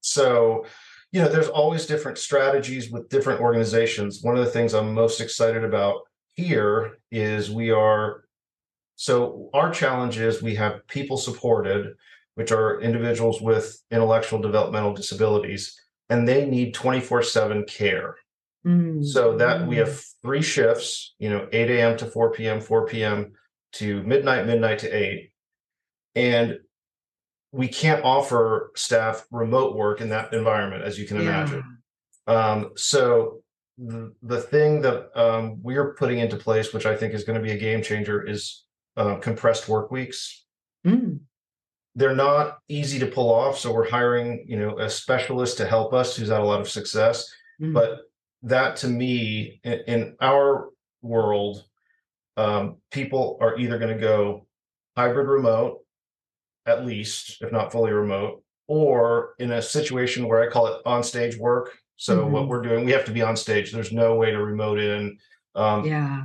so 0.00 0.64
you 1.12 1.20
know 1.20 1.28
there's 1.28 1.48
always 1.48 1.86
different 1.86 2.18
strategies 2.18 2.90
with 2.90 3.08
different 3.08 3.40
organizations 3.40 4.22
one 4.22 4.36
of 4.36 4.44
the 4.44 4.50
things 4.50 4.74
i'm 4.74 4.92
most 4.92 5.20
excited 5.20 5.64
about 5.64 6.02
here 6.34 6.98
is 7.10 7.50
we 7.50 7.70
are 7.70 8.24
so 8.96 9.50
our 9.54 9.70
challenge 9.70 10.18
is 10.18 10.42
we 10.42 10.54
have 10.54 10.86
people 10.88 11.16
supported 11.16 11.94
which 12.34 12.52
are 12.52 12.80
individuals 12.80 13.40
with 13.40 13.82
intellectual 13.90 14.40
developmental 14.40 14.92
disabilities 14.92 15.80
and 16.10 16.26
they 16.26 16.46
need 16.46 16.74
24/7 16.74 17.66
care 17.66 18.16
Mm-hmm. 18.66 19.04
So 19.04 19.36
that 19.36 19.66
we 19.66 19.76
have 19.76 20.02
three 20.22 20.42
shifts, 20.42 21.14
you 21.18 21.30
know, 21.30 21.46
8 21.52 21.70
a.m. 21.70 21.96
to 21.98 22.06
4 22.06 22.32
p.m., 22.32 22.60
4 22.60 22.86
p.m. 22.86 23.32
to 23.74 24.02
midnight, 24.02 24.46
midnight 24.46 24.80
to 24.80 24.90
8. 24.90 25.30
And 26.16 26.58
we 27.52 27.68
can't 27.68 28.04
offer 28.04 28.70
staff 28.76 29.26
remote 29.30 29.76
work 29.76 30.00
in 30.00 30.08
that 30.10 30.32
environment, 30.32 30.84
as 30.84 30.98
you 30.98 31.06
can 31.06 31.16
yeah. 31.16 31.22
imagine. 31.22 31.78
Um, 32.26 32.70
so 32.76 33.42
the, 33.78 34.12
the 34.22 34.40
thing 34.40 34.80
that 34.82 35.10
um, 35.18 35.58
we're 35.62 35.94
putting 35.94 36.18
into 36.18 36.36
place, 36.36 36.72
which 36.72 36.86
I 36.86 36.96
think 36.96 37.14
is 37.14 37.24
going 37.24 37.38
to 37.38 37.44
be 37.44 37.52
a 37.52 37.58
game 37.58 37.82
changer, 37.82 38.26
is 38.26 38.64
uh, 38.96 39.16
compressed 39.16 39.68
work 39.68 39.90
weeks. 39.90 40.44
Mm. 40.86 41.20
They're 41.94 42.14
not 42.14 42.58
easy 42.68 42.98
to 42.98 43.06
pull 43.06 43.32
off, 43.32 43.58
so 43.58 43.72
we're 43.72 43.88
hiring, 43.88 44.44
you 44.46 44.58
know, 44.58 44.78
a 44.78 44.90
specialist 44.90 45.56
to 45.58 45.66
help 45.66 45.94
us 45.94 46.16
who's 46.16 46.28
had 46.28 46.40
a 46.40 46.44
lot 46.44 46.60
of 46.60 46.68
success. 46.68 47.26
Mm. 47.60 47.72
But 47.72 48.00
that 48.42 48.76
to 48.76 48.88
me 48.88 49.60
in, 49.64 49.80
in 49.86 50.16
our 50.20 50.68
world 51.02 51.64
um, 52.36 52.76
people 52.90 53.38
are 53.40 53.58
either 53.58 53.78
going 53.78 53.94
to 53.94 54.00
go 54.00 54.46
hybrid 54.96 55.26
remote 55.26 55.85
at 56.66 56.84
least 56.84 57.42
if 57.42 57.52
not 57.52 57.72
fully 57.72 57.92
remote 57.92 58.42
or 58.68 59.34
in 59.38 59.52
a 59.52 59.62
situation 59.62 60.26
where 60.26 60.42
i 60.42 60.50
call 60.50 60.66
it 60.66 60.80
on 60.84 61.02
stage 61.02 61.36
work. 61.36 61.78
So 61.96 62.18
mm-hmm. 62.18 62.32
what 62.32 62.48
we're 62.48 62.62
doing 62.62 62.84
we 62.84 62.92
have 62.92 63.04
to 63.06 63.12
be 63.12 63.22
on 63.22 63.36
stage. 63.36 63.72
There's 63.72 63.92
no 63.92 64.16
way 64.16 64.30
to 64.30 64.38
remote 64.42 64.78
in. 64.78 65.18
Um, 65.54 65.86
yeah. 65.86 66.24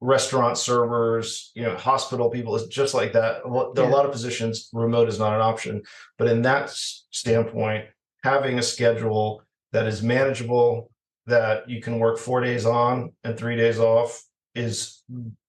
restaurant 0.00 0.56
servers 0.56 1.50
you 1.56 1.64
know 1.64 1.74
hospital 1.74 2.30
people 2.30 2.54
it's 2.54 2.68
just 2.68 2.94
like 2.94 3.12
that. 3.14 3.48
Well 3.48 3.72
there 3.72 3.84
are 3.84 3.88
yeah. 3.88 3.94
a 3.94 3.96
lot 3.96 4.06
of 4.06 4.12
positions 4.12 4.68
remote 4.72 5.08
is 5.08 5.18
not 5.18 5.34
an 5.34 5.40
option. 5.40 5.82
But 6.18 6.28
in 6.28 6.42
that 6.42 6.70
standpoint 6.70 7.86
having 8.22 8.58
a 8.58 8.62
schedule 8.62 9.42
that 9.72 9.86
is 9.86 10.02
manageable 10.02 10.90
that 11.26 11.68
you 11.68 11.80
can 11.80 11.98
work 11.98 12.18
four 12.18 12.40
days 12.40 12.64
on 12.64 13.12
and 13.24 13.36
three 13.36 13.56
days 13.56 13.78
off 13.78 14.22
is 14.54 15.02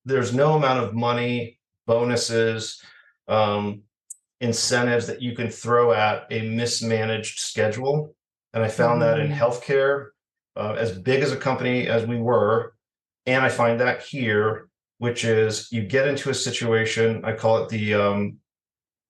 there's 0.06 0.34
no 0.34 0.54
amount 0.54 0.84
of 0.84 0.94
money 0.94 1.60
bonuses 1.88 2.82
um, 3.28 3.82
incentives 4.42 5.08
that 5.08 5.22
you 5.22 5.36
can 5.36 5.50
throw 5.50 5.92
at 5.92 6.26
a 6.32 6.48
mismanaged 6.50 7.40
schedule 7.40 8.16
and 8.54 8.64
i 8.64 8.68
found 8.68 9.02
mm-hmm. 9.02 9.18
that 9.18 9.20
in 9.20 9.32
mm. 9.32 9.38
healthcare 9.38 10.08
uh, 10.56 10.76
as 10.78 10.92
big 10.92 11.22
as 11.22 11.32
a 11.32 11.38
company 11.38 11.88
as 11.88 12.06
we 12.06 12.18
were 12.18 12.74
and 13.26 13.44
i 13.44 13.50
find 13.50 13.80
that 13.80 14.02
here 14.02 14.68
which 14.98 15.24
is 15.24 15.72
you 15.72 15.82
get 15.84 16.08
into 16.08 16.30
a 16.30 16.34
situation 16.34 17.24
i 17.26 17.34
call 17.34 17.64
it 17.64 17.70
the 17.70 17.94
um, 17.94 18.38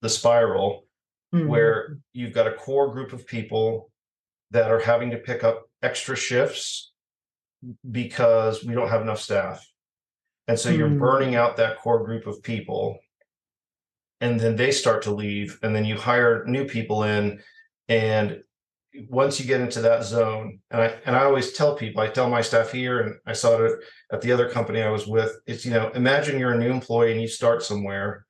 the 0.02 0.10
spiral 0.10 0.86
mm-hmm. 1.34 1.48
where 1.48 1.98
you've 2.14 2.34
got 2.34 2.48
a 2.48 2.54
core 2.54 2.92
group 2.92 3.14
of 3.14 3.26
people 3.28 3.92
that 4.52 4.72
are 4.72 4.80
having 4.80 5.12
to 5.12 5.18
pick 5.18 5.44
up 5.44 5.70
extra 5.82 6.16
shifts 6.16 6.92
because 7.90 8.64
we 8.64 8.74
don't 8.74 8.90
have 8.90 9.02
enough 9.02 9.20
staff. 9.20 9.66
And 10.48 10.58
so 10.58 10.70
you're 10.70 10.90
mm. 10.90 11.00
burning 11.00 11.36
out 11.36 11.58
that 11.58 11.78
core 11.78 12.04
group 12.04 12.26
of 12.26 12.42
people. 12.42 13.00
And 14.22 14.40
then 14.40 14.56
they 14.56 14.72
start 14.72 15.04
to 15.04 15.14
leave. 15.14 15.60
And 15.64 15.76
then 15.76 15.86
you 15.86 15.98
hire 15.98 16.44
new 16.46 16.66
people 16.66 17.04
in. 17.04 17.42
And 17.88 18.42
once 19.08 19.40
you 19.40 19.46
get 19.46 19.62
into 19.62 19.82
that 19.82 20.04
zone, 20.04 20.60
and 20.72 20.82
I 20.82 20.96
and 21.06 21.16
I 21.16 21.24
always 21.24 21.54
tell 21.54 21.76
people, 21.76 22.02
I 22.02 22.08
tell 22.08 22.30
my 22.30 22.42
staff 22.42 22.72
here, 22.72 23.02
and 23.02 23.16
I 23.26 23.34
saw 23.34 23.64
it 23.64 23.80
at 24.12 24.22
the 24.22 24.32
other 24.32 24.50
company 24.50 24.82
I 24.82 24.90
was 24.90 25.08
with, 25.08 25.32
it's 25.46 25.66
you 25.66 25.72
know, 25.72 25.90
imagine 25.90 26.40
you're 26.40 26.54
a 26.54 26.58
new 26.58 26.72
employee 26.72 27.12
and 27.12 27.22
you 27.22 27.28
start 27.28 27.64
somewhere 27.64 28.26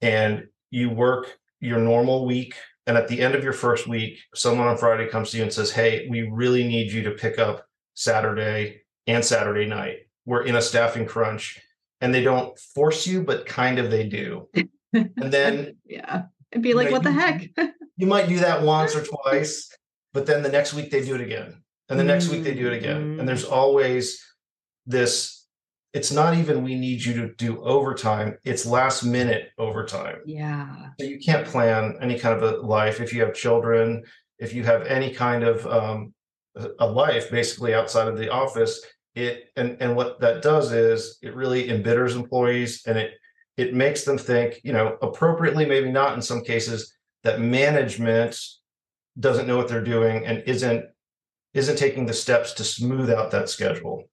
and 0.00 0.46
you 0.70 0.90
work 0.90 1.38
your 1.60 1.78
normal 1.78 2.24
week 2.24 2.54
and 2.88 2.96
at 2.96 3.06
the 3.06 3.20
end 3.20 3.34
of 3.34 3.44
your 3.44 3.52
first 3.52 3.86
week, 3.86 4.18
someone 4.34 4.66
on 4.66 4.78
Friday 4.78 5.08
comes 5.08 5.30
to 5.30 5.36
you 5.36 5.42
and 5.42 5.52
says, 5.52 5.70
Hey, 5.70 6.06
we 6.08 6.22
really 6.22 6.66
need 6.66 6.90
you 6.90 7.02
to 7.02 7.10
pick 7.10 7.38
up 7.38 7.66
Saturday 7.92 8.80
and 9.06 9.22
Saturday 9.22 9.66
night. 9.66 9.98
We're 10.24 10.44
in 10.44 10.56
a 10.56 10.62
staffing 10.62 11.04
crunch. 11.04 11.60
And 12.00 12.14
they 12.14 12.22
don't 12.22 12.58
force 12.58 13.06
you, 13.06 13.22
but 13.22 13.44
kind 13.44 13.78
of 13.78 13.90
they 13.90 14.08
do. 14.08 14.48
And 14.92 15.12
then, 15.32 15.76
yeah, 15.84 16.22
and 16.52 16.62
be 16.62 16.74
like, 16.74 16.86
you 16.86 16.90
know, 16.90 16.96
what 16.96 17.02
the 17.04 17.12
heck? 17.12 17.48
you 17.96 18.06
might 18.06 18.28
do 18.28 18.38
that 18.40 18.62
once 18.62 18.94
or 18.96 19.04
twice, 19.04 19.68
but 20.12 20.26
then 20.26 20.42
the 20.42 20.48
next 20.48 20.74
week 20.74 20.90
they 20.90 21.04
do 21.04 21.14
it 21.14 21.20
again. 21.20 21.62
and 21.90 21.98
the 21.98 22.04
next 22.04 22.28
week 22.28 22.42
they 22.44 22.54
do 22.54 22.66
it 22.66 22.76
again. 22.76 23.18
And 23.18 23.28
there's 23.28 23.44
Mm. 23.46 23.52
always 23.52 24.22
this 24.86 25.46
it's 25.94 26.12
not 26.12 26.36
even 26.36 26.62
we 26.62 26.74
need 26.74 27.02
you 27.02 27.14
to 27.14 27.34
do 27.36 27.62
overtime, 27.62 28.36
it's 28.44 28.66
last 28.66 29.02
minute 29.04 29.48
overtime. 29.58 30.18
Yeah. 30.26 30.90
So 31.00 31.06
you 31.06 31.18
can't 31.18 31.46
plan 31.46 31.96
any 32.02 32.18
kind 32.18 32.36
of 32.36 32.42
a 32.42 32.58
life 32.58 33.00
if 33.00 33.10
you 33.12 33.22
have 33.22 33.32
children, 33.34 34.04
if 34.38 34.52
you 34.52 34.64
have 34.64 34.82
any 34.86 35.14
kind 35.14 35.44
of 35.44 35.66
um, 35.66 36.12
a 36.56 36.68
a 36.80 36.86
life 36.86 37.30
basically 37.30 37.72
outside 37.74 38.06
of 38.08 38.18
the 38.18 38.30
office. 38.30 38.84
It 39.14 39.44
and 39.56 39.76
and 39.80 39.96
what 39.96 40.20
that 40.20 40.42
does 40.42 40.72
is 40.72 41.18
it 41.22 41.34
really 41.34 41.68
embitters 41.70 42.14
employees 42.16 42.82
and 42.86 42.98
it 42.98 43.12
it 43.58 43.74
makes 43.74 44.04
them 44.04 44.16
think, 44.16 44.60
you 44.62 44.72
know, 44.72 44.96
appropriately, 45.02 45.66
maybe 45.66 45.90
not 45.90 46.14
in 46.14 46.22
some 46.22 46.42
cases, 46.42 46.94
that 47.24 47.40
management 47.40 48.40
doesn't 49.18 49.48
know 49.48 49.56
what 49.56 49.68
they're 49.68 49.82
doing 49.84 50.24
and 50.24 50.42
isn't 50.46 50.84
isn't 51.54 51.76
taking 51.76 52.06
the 52.06 52.12
steps 52.12 52.52
to 52.54 52.64
smooth 52.64 53.10
out 53.10 53.32
that 53.32 53.48
schedule. 53.48 54.04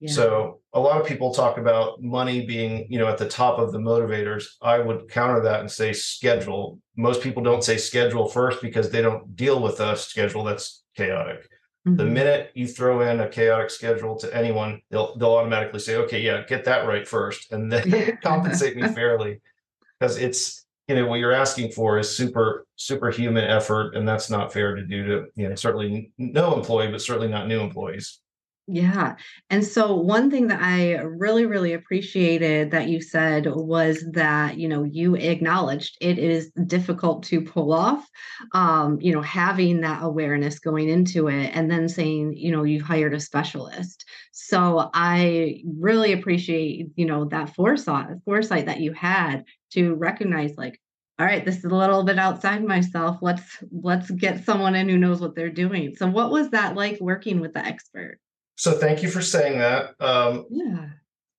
Yeah. 0.00 0.12
So 0.12 0.60
a 0.72 0.80
lot 0.80 1.00
of 1.00 1.06
people 1.06 1.32
talk 1.32 1.58
about 1.58 2.02
money 2.02 2.44
being, 2.44 2.86
you 2.90 2.98
know, 2.98 3.08
at 3.08 3.18
the 3.18 3.28
top 3.28 3.58
of 3.58 3.72
the 3.72 3.78
motivators. 3.78 4.44
I 4.62 4.78
would 4.78 5.08
counter 5.08 5.40
that 5.42 5.60
and 5.60 5.70
say 5.70 5.92
schedule. 5.92 6.80
Most 6.96 7.20
people 7.20 7.42
don't 7.42 7.62
say 7.62 7.76
schedule 7.76 8.26
first 8.26 8.60
because 8.62 8.90
they 8.90 9.02
don't 9.02 9.36
deal 9.36 9.60
with 9.60 9.80
a 9.80 9.96
schedule 9.96 10.44
that's 10.44 10.82
chaotic. 10.96 11.48
The 11.96 12.04
Mhm. 12.04 12.12
minute 12.12 12.50
you 12.54 12.66
throw 12.68 13.00
in 13.00 13.20
a 13.20 13.28
chaotic 13.28 13.70
schedule 13.70 14.16
to 14.16 14.34
anyone, 14.36 14.80
they'll 14.90 15.16
they'll 15.16 15.34
automatically 15.34 15.80
say, 15.80 15.96
okay, 15.96 16.20
yeah, 16.20 16.44
get 16.46 16.64
that 16.64 16.86
right 16.86 17.06
first, 17.06 17.52
and 17.52 17.72
then 17.72 17.82
compensate 18.22 18.76
me 18.76 18.86
fairly. 18.88 19.40
Because 19.98 20.16
it's 20.18 20.64
you 20.86 20.94
know 20.94 21.06
what 21.06 21.16
you're 21.20 21.32
asking 21.32 21.72
for 21.72 21.98
is 21.98 22.14
super 22.14 22.66
superhuman 22.76 23.44
effort, 23.44 23.94
and 23.94 24.06
that's 24.08 24.30
not 24.30 24.52
fair 24.52 24.74
to 24.74 24.82
do 24.84 25.04
to 25.06 25.26
you 25.34 25.48
know 25.48 25.54
certainly 25.54 26.10
no 26.18 26.54
employee, 26.56 26.90
but 26.90 27.00
certainly 27.02 27.28
not 27.28 27.48
new 27.48 27.60
employees. 27.60 28.20
Yeah. 28.70 29.14
And 29.48 29.64
so 29.64 29.94
one 29.94 30.30
thing 30.30 30.48
that 30.48 30.60
I 30.60 30.96
really, 30.96 31.46
really 31.46 31.72
appreciated 31.72 32.70
that 32.72 32.88
you 32.88 33.00
said 33.00 33.46
was 33.46 34.04
that, 34.12 34.58
you 34.58 34.68
know, 34.68 34.84
you 34.84 35.14
acknowledged 35.14 35.96
it 36.02 36.18
is 36.18 36.50
difficult 36.66 37.22
to 37.24 37.40
pull 37.40 37.72
off, 37.72 38.06
um, 38.52 39.00
you 39.00 39.10
know, 39.14 39.22
having 39.22 39.80
that 39.80 40.02
awareness 40.02 40.58
going 40.58 40.90
into 40.90 41.28
it 41.28 41.50
and 41.54 41.70
then 41.70 41.88
saying, 41.88 42.34
you 42.36 42.52
know, 42.52 42.64
you've 42.64 42.82
hired 42.82 43.14
a 43.14 43.20
specialist. 43.20 44.04
So 44.32 44.90
I 44.92 45.62
really 45.64 46.12
appreciate, 46.12 46.88
you 46.94 47.06
know, 47.06 47.24
that 47.30 47.54
foresight, 47.54 48.08
foresight 48.26 48.66
that 48.66 48.80
you 48.80 48.92
had 48.92 49.44
to 49.72 49.94
recognize 49.94 50.58
like, 50.58 50.78
all 51.18 51.24
right, 51.24 51.44
this 51.44 51.56
is 51.56 51.64
a 51.64 51.74
little 51.74 52.04
bit 52.04 52.18
outside 52.18 52.62
myself. 52.62 53.16
Let's 53.22 53.64
let's 53.72 54.10
get 54.10 54.44
someone 54.44 54.74
in 54.74 54.90
who 54.90 54.98
knows 54.98 55.22
what 55.22 55.34
they're 55.34 55.48
doing. 55.48 55.94
So 55.96 56.06
what 56.06 56.30
was 56.30 56.50
that 56.50 56.76
like 56.76 57.00
working 57.00 57.40
with 57.40 57.54
the 57.54 57.64
expert? 57.64 58.18
So 58.58 58.72
thank 58.72 59.04
you 59.04 59.08
for 59.10 59.22
saying 59.22 59.58
that. 59.60 59.94
Um, 60.00 60.44
Yeah. 60.50 60.86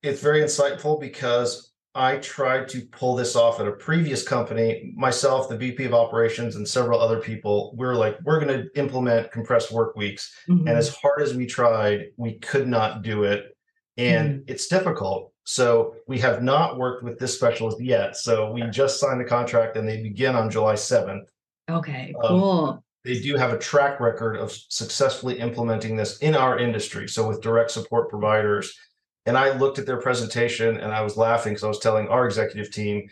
it's 0.01 0.21
very 0.21 0.39
insightful 0.41 0.99
because 1.01 1.73
I 1.93 2.15
tried 2.17 2.69
to 2.69 2.81
pull 2.93 3.15
this 3.15 3.35
off 3.35 3.59
at 3.59 3.67
a 3.67 3.73
previous 3.73 4.25
company. 4.25 4.93
Myself, 4.95 5.49
the 5.49 5.57
VP 5.57 5.83
of 5.83 5.93
operations, 5.93 6.55
and 6.55 6.65
several 6.65 6.97
other 7.01 7.19
people, 7.19 7.75
we 7.77 7.85
are 7.85 7.95
like, 7.95 8.17
we're 8.23 8.39
going 8.39 8.57
to 8.63 8.79
implement 8.79 9.33
compressed 9.33 9.69
work 9.69 9.97
weeks. 9.97 10.33
Mhm. 10.47 10.59
And 10.61 10.69
as 10.69 10.95
hard 10.95 11.21
as 11.21 11.35
we 11.35 11.45
tried, 11.45 12.05
we 12.15 12.39
could 12.39 12.69
not 12.69 13.01
do 13.01 13.25
it. 13.25 13.53
And 13.97 14.43
it's 14.47 14.67
difficult. 14.67 15.33
So 15.43 15.95
we 16.07 16.19
have 16.19 16.41
not 16.41 16.77
worked 16.77 17.03
with 17.03 17.19
this 17.19 17.35
specialist 17.35 17.81
yet. 17.81 18.15
So 18.15 18.49
we 18.51 18.61
just 18.69 18.97
signed 18.97 19.19
the 19.19 19.25
contract 19.25 19.75
and 19.75 19.85
they 19.89 20.01
begin 20.01 20.35
on 20.37 20.49
July 20.49 20.75
7th. 20.75 21.27
Okay, 21.69 22.13
Um, 22.23 22.29
cool. 22.29 22.83
They 23.05 23.19
do 23.19 23.37
have 23.37 23.53
a 23.53 23.57
track 23.57 23.99
record 23.99 24.35
of 24.35 24.51
successfully 24.51 25.39
implementing 25.39 25.95
this 25.95 26.17
in 26.19 26.35
our 26.35 26.59
industry. 26.59 27.07
So 27.07 27.27
with 27.27 27.41
direct 27.41 27.71
support 27.71 28.09
providers. 28.09 28.77
And 29.25 29.37
I 29.37 29.55
looked 29.57 29.79
at 29.79 29.85
their 29.85 30.01
presentation 30.01 30.77
and 30.77 30.93
I 30.93 31.01
was 31.01 31.17
laughing 31.17 31.53
because 31.53 31.63
I 31.63 31.67
was 31.67 31.79
telling 31.79 32.07
our 32.07 32.25
executive 32.25 32.71
team 32.71 33.07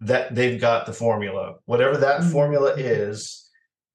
that 0.00 0.34
they've 0.34 0.60
got 0.60 0.86
the 0.86 0.92
formula. 0.92 1.56
Whatever 1.64 1.96
that 1.98 2.20
Mm. 2.20 2.32
formula 2.32 2.74
is, 2.76 3.48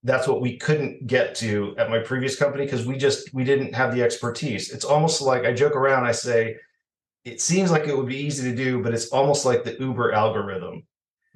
that's 0.03 0.27
what 0.27 0.41
we 0.41 0.57
couldn't 0.57 1.07
get 1.07 1.35
to 1.35 1.75
at 1.77 1.89
my 1.89 1.99
previous 1.99 2.35
company 2.35 2.65
because 2.65 2.85
we 2.85 2.97
just 2.97 3.33
we 3.33 3.43
didn't 3.43 3.75
have 3.75 3.93
the 3.93 4.01
expertise. 4.01 4.71
It's 4.71 4.85
almost 4.85 5.21
like 5.21 5.45
I 5.45 5.53
joke 5.53 5.75
around, 5.75 6.05
I 6.05 6.13
say, 6.13 6.55
it 7.25 7.41
seems 7.41 7.69
like 7.69 7.87
it 7.87 7.97
would 7.97 8.07
be 8.07 8.17
easy 8.17 8.49
to 8.49 8.55
do, 8.55 8.81
but 8.81 8.93
it's 8.93 9.09
almost 9.09 9.45
like 9.45 9.63
the 9.63 9.77
Uber 9.79 10.13
algorithm 10.13 10.83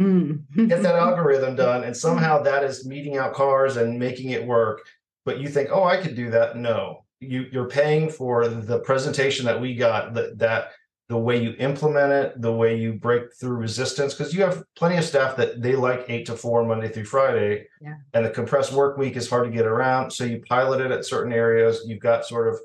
Mm. 0.02 0.44
get 0.70 0.82
that 0.82 0.96
algorithm 1.08 1.56
done 1.56 1.84
and 1.84 1.96
somehow 1.96 2.42
that 2.42 2.64
is 2.64 2.86
meting 2.86 3.18
out 3.18 3.34
cars 3.36 3.78
and 3.78 4.00
making 4.00 4.32
it 4.32 4.44
work 4.44 4.82
but 5.24 5.40
you 5.40 5.48
think 5.48 5.70
oh 5.72 5.84
i 5.84 5.98
could 5.98 6.16
do 6.16 6.32
that 6.32 6.58
no 6.58 7.06
you 7.20 7.46
you're 7.52 7.68
paying 7.70 8.10
for 8.10 8.48
the 8.48 8.80
presentation 8.80 9.46
that 9.46 9.62
we 9.62 9.76
got 9.76 10.16
that 10.16 10.40
that 10.40 10.72
the 11.10 11.18
way 11.18 11.40
you 11.40 11.54
implement 11.60 12.12
it 12.12 12.42
the 12.42 12.52
way 12.52 12.76
you 12.76 12.94
break 12.94 13.24
through 13.40 13.56
resistance 13.58 14.16
because 14.16 14.34
you 14.34 14.42
have 14.42 14.64
plenty 14.76 14.98
of 14.98 15.04
staff 15.04 15.36
that 15.36 15.62
they 15.62 15.76
like 15.76 16.06
eight 16.08 16.26
to 16.26 16.36
four 16.36 16.66
monday 16.66 16.90
through 16.90 17.06
friday 17.06 17.68
Yeah. 17.80 17.96
and 18.16 18.26
the 18.26 18.32
compressed 18.32 18.74
work 18.74 18.98
week 18.98 19.16
is 19.16 19.30
hard 19.30 19.46
to 19.46 19.52
get 19.52 19.68
around 19.68 20.10
so 20.10 20.24
you 20.24 20.42
pilot 20.50 20.82
it 20.82 20.90
at 20.92 21.06
certain 21.06 21.32
areas 21.32 21.82
you've 21.86 22.00
got 22.02 22.26
sort 22.26 22.48
of 22.48 22.60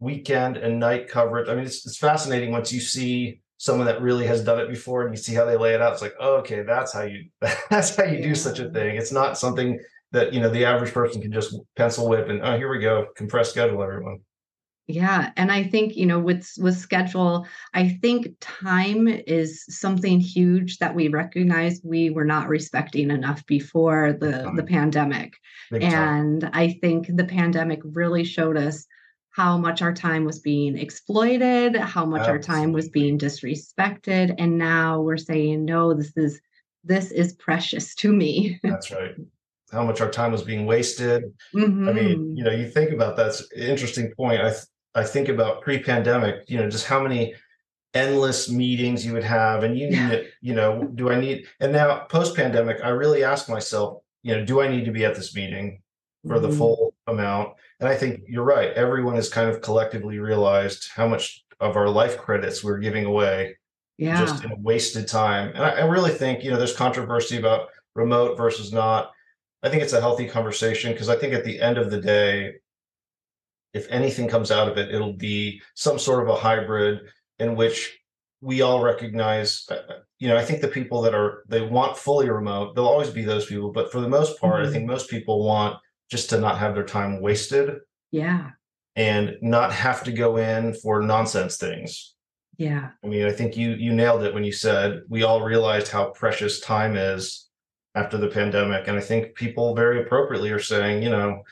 weekend 0.00 0.56
and 0.56 0.78
night 0.80 1.06
coverage 1.08 1.48
i 1.50 1.54
mean 1.54 1.64
it's, 1.66 1.84
it's 1.86 1.98
fascinating 1.98 2.50
once 2.50 2.72
you 2.72 2.80
see 2.80 3.40
someone 3.58 3.86
that 3.86 4.02
really 4.02 4.26
has 4.26 4.44
done 4.44 4.60
it 4.60 4.68
before 4.68 5.02
and 5.02 5.12
you 5.12 5.16
see 5.16 5.34
how 5.34 5.44
they 5.44 5.56
lay 5.56 5.74
it 5.74 5.82
out 5.82 5.92
it's 5.92 6.02
like 6.02 6.14
oh, 6.20 6.36
okay 6.36 6.62
that's 6.62 6.92
how 6.92 7.02
you 7.02 7.24
that's 7.70 7.96
how 7.96 8.04
you 8.04 8.22
do 8.22 8.34
such 8.34 8.58
a 8.58 8.70
thing 8.70 8.96
it's 8.96 9.12
not 9.12 9.38
something 9.38 9.78
that 10.12 10.32
you 10.32 10.40
know 10.40 10.50
the 10.50 10.64
average 10.64 10.92
person 10.92 11.20
can 11.20 11.32
just 11.32 11.56
pencil 11.76 12.08
whip 12.08 12.28
and 12.28 12.42
oh 12.42 12.56
here 12.56 12.70
we 12.70 12.78
go 12.78 13.06
compressed 13.16 13.50
schedule 13.50 13.82
everyone 13.82 14.18
Yeah, 14.88 15.32
and 15.36 15.50
I 15.50 15.64
think, 15.64 15.96
you 15.96 16.06
know, 16.06 16.20
with 16.20 16.48
with 16.58 16.78
schedule, 16.78 17.44
I 17.74 17.98
think 18.02 18.28
time 18.40 19.08
is 19.08 19.64
something 19.68 20.20
huge 20.20 20.78
that 20.78 20.94
we 20.94 21.08
recognize 21.08 21.80
we 21.82 22.10
were 22.10 22.24
not 22.24 22.46
respecting 22.46 23.10
enough 23.10 23.44
before 23.46 24.12
the 24.12 24.52
the 24.54 24.62
pandemic. 24.62 25.34
Big 25.72 25.82
time. 25.82 25.92
And 25.92 26.50
I 26.52 26.78
think 26.80 27.08
the 27.08 27.24
pandemic 27.24 27.80
really 27.82 28.22
showed 28.22 28.56
us 28.56 28.86
how 29.36 29.58
much 29.58 29.82
our 29.82 29.92
time 29.92 30.24
was 30.24 30.38
being 30.38 30.78
exploited, 30.78 31.76
how 31.76 32.06
much 32.06 32.26
our 32.26 32.38
time 32.38 32.72
was 32.72 32.88
being 32.88 33.18
disrespected, 33.18 34.34
and 34.38 34.56
now 34.56 34.98
we're 35.02 35.18
saying, 35.18 35.62
no, 35.66 35.92
this 35.92 36.16
is 36.16 36.40
this 36.84 37.10
is 37.10 37.34
precious 37.34 37.94
to 37.96 38.12
me. 38.12 38.58
that's 38.62 38.90
right 38.90 39.14
how 39.72 39.84
much 39.84 40.00
our 40.00 40.08
time 40.10 40.30
was 40.30 40.42
being 40.44 40.64
wasted 40.64 41.24
I 41.52 41.58
Mhm. 41.58 41.94
mean, 41.94 42.36
you 42.36 42.44
know, 42.44 42.52
you 42.52 42.70
think 42.70 42.92
about 42.92 43.16
that's 43.16 43.40
an 43.52 43.62
interesting 43.72 44.12
point. 44.16 44.40
I 44.40 44.50
th- 44.50 44.62
I 44.94 45.02
think 45.04 45.28
about 45.28 45.60
pre-pandemic, 45.60 46.48
you 46.48 46.56
know, 46.58 46.70
just 46.70 46.86
how 46.86 47.02
many 47.02 47.34
endless 47.92 48.48
meetings 48.50 49.04
you 49.04 49.12
would 49.12 49.24
have, 49.24 49.64
and 49.64 49.76
you 49.78 49.90
need 49.90 50.10
it, 50.12 50.30
you 50.40 50.54
know, 50.54 50.84
do 50.94 51.10
I 51.10 51.20
need? 51.20 51.46
And 51.60 51.72
now 51.72 52.06
post-pandemic, 52.08 52.78
I 52.82 52.88
really 52.90 53.22
ask 53.24 53.50
myself, 53.50 54.02
you 54.22 54.34
know, 54.34 54.44
do 54.44 54.62
I 54.62 54.68
need 54.68 54.84
to 54.86 54.92
be 54.92 55.04
at 55.04 55.14
this 55.14 55.34
meeting 55.34 55.82
for 56.26 56.38
the 56.40 56.48
Mhm. 56.48 56.56
full 56.58 56.94
amount? 57.06 57.48
And 57.80 57.88
I 57.88 57.94
think 57.96 58.22
you're 58.26 58.44
right. 58.44 58.70
Everyone 58.72 59.16
has 59.16 59.28
kind 59.28 59.50
of 59.50 59.60
collectively 59.60 60.18
realized 60.18 60.88
how 60.94 61.06
much 61.06 61.44
of 61.60 61.76
our 61.76 61.88
life 61.88 62.16
credits 62.18 62.64
we're 62.64 62.78
giving 62.78 63.04
away 63.04 63.56
yeah. 63.98 64.18
just 64.18 64.44
in 64.44 64.62
wasted 64.62 65.08
time. 65.08 65.48
And 65.54 65.58
I, 65.64 65.70
I 65.70 65.84
really 65.84 66.12
think, 66.12 66.42
you 66.42 66.50
know, 66.50 66.56
there's 66.56 66.76
controversy 66.76 67.36
about 67.38 67.68
remote 67.94 68.36
versus 68.36 68.72
not. 68.72 69.12
I 69.62 69.68
think 69.68 69.82
it's 69.82 69.92
a 69.92 70.00
healthy 70.00 70.28
conversation 70.28 70.92
because 70.92 71.08
I 71.08 71.16
think 71.16 71.34
at 71.34 71.44
the 71.44 71.60
end 71.60 71.78
of 71.78 71.90
the 71.90 72.00
day, 72.00 72.54
if 73.72 73.86
anything 73.90 74.28
comes 74.28 74.50
out 74.50 74.68
of 74.68 74.78
it, 74.78 74.94
it'll 74.94 75.12
be 75.12 75.60
some 75.74 75.98
sort 75.98 76.22
of 76.22 76.28
a 76.28 76.34
hybrid 76.38 77.00
in 77.38 77.56
which 77.56 77.98
we 78.40 78.62
all 78.62 78.82
recognize. 78.82 79.66
uh, 79.70 79.74
uh, 79.74 79.98
You 80.18 80.28
know, 80.28 80.36
I 80.36 80.44
think 80.44 80.60
the 80.62 80.68
people 80.68 81.02
that 81.02 81.14
are 81.14 81.44
they 81.48 81.60
want 81.60 81.96
fully 81.96 82.30
remote, 82.30 82.74
there'll 82.74 82.88
always 82.88 83.10
be 83.10 83.24
those 83.24 83.46
people, 83.46 83.72
but 83.72 83.92
for 83.92 84.00
the 84.00 84.08
most 84.08 84.40
part, 84.40 84.64
I 84.64 84.68
Mhm. 84.68 84.72
think 84.72 84.86
most 84.86 85.10
people 85.10 85.44
want 85.44 85.78
just 86.10 86.30
to 86.30 86.40
not 86.40 86.58
have 86.58 86.74
their 86.74 86.84
time 86.84 87.20
wasted 87.20 87.78
Yeah. 88.10 88.50
and 88.94 89.36
not 89.42 89.72
have 89.72 90.04
to 90.04 90.12
go 90.12 90.36
in 90.36 90.74
for 90.74 91.02
nonsense 91.02 91.56
things. 91.56 92.14
Yeah. 92.58 92.90
I 93.04 93.06
mean, 93.06 93.26
I 93.26 93.32
think 93.32 93.56
you 93.56 93.72
you 93.72 93.92
nailed 93.92 94.22
it 94.22 94.32
when 94.32 94.44
you 94.44 94.52
said 94.52 95.02
we 95.08 95.24
all 95.24 95.42
realized 95.42 95.88
how 95.88 96.10
precious 96.10 96.60
time 96.60 96.96
is 96.96 97.48
after 97.94 98.16
the 98.18 98.28
pandemic, 98.28 98.88
and 98.88 98.96
I 98.96 99.00
think 99.00 99.34
people 99.34 99.74
very 99.74 100.00
appropriately 100.02 100.50
are 100.50 100.60
saying, 100.60 101.02
you 101.02 101.10
know, 101.10 101.42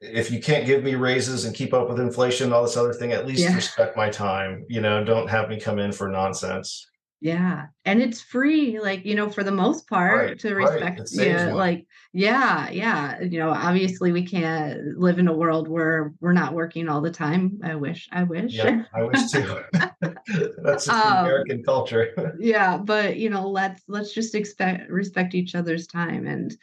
if 0.00 0.30
you 0.30 0.40
can't 0.40 0.66
give 0.66 0.82
me 0.82 0.94
raises 0.94 1.44
and 1.44 1.54
keep 1.54 1.74
up 1.74 1.88
with 1.88 2.00
inflation, 2.00 2.46
and 2.46 2.54
all 2.54 2.62
this 2.62 2.76
other 2.76 2.92
thing, 2.94 3.12
at 3.12 3.26
least 3.26 3.42
Yeah. 3.42 3.54
respect 3.54 3.96
my 3.96 4.08
time. 4.10 4.64
You 4.68 4.80
know, 4.80 5.04
don't 5.04 5.28
have 5.28 5.48
me 5.48 5.60
come 5.60 5.78
in 5.78 5.92
for 5.92 6.08
nonsense. 6.08 6.88
Yeah, 7.20 7.66
and 7.84 8.00
it's 8.00 8.22
free, 8.22 8.80
like, 8.80 9.04
you 9.04 9.14
know, 9.14 9.28
for 9.28 9.44
the 9.44 9.52
most 9.52 9.86
part 9.86 10.28
Right, 10.28 10.38
to 10.38 10.54
respect 10.54 11.06
saves 11.06 11.42
yeah, 11.42 11.52
like 11.52 11.86
yeah, 12.12 12.68
yeah, 12.70 13.20
you 13.20 13.38
know, 13.38 13.50
obviously 13.50 14.10
we 14.10 14.26
can't 14.26 14.98
live 14.98 15.18
in 15.20 15.28
a 15.28 15.32
world 15.32 15.68
where 15.68 16.12
we're 16.20 16.32
not 16.32 16.54
working 16.54 16.88
all 16.88 17.00
the 17.00 17.10
time. 17.10 17.60
I 17.62 17.76
wish, 17.76 18.08
I 18.10 18.24
wish. 18.24 18.54
Yeah, 18.54 18.82
I 18.92 19.04
wish 19.04 19.30
too. 19.30 19.60
That's 20.02 20.86
just 20.86 20.88
Um, 20.88 21.24
American 21.24 21.62
culture. 21.62 22.34
Yeah, 22.40 22.78
but 22.78 23.16
you 23.16 23.30
know, 23.30 23.48
let's 23.48 23.82
let's 23.86 24.12
just 24.12 24.34
expect 24.34 24.90
respect 24.90 25.34
each 25.34 25.54
other's 25.54 25.86
time 25.86 26.26
and 26.26 26.56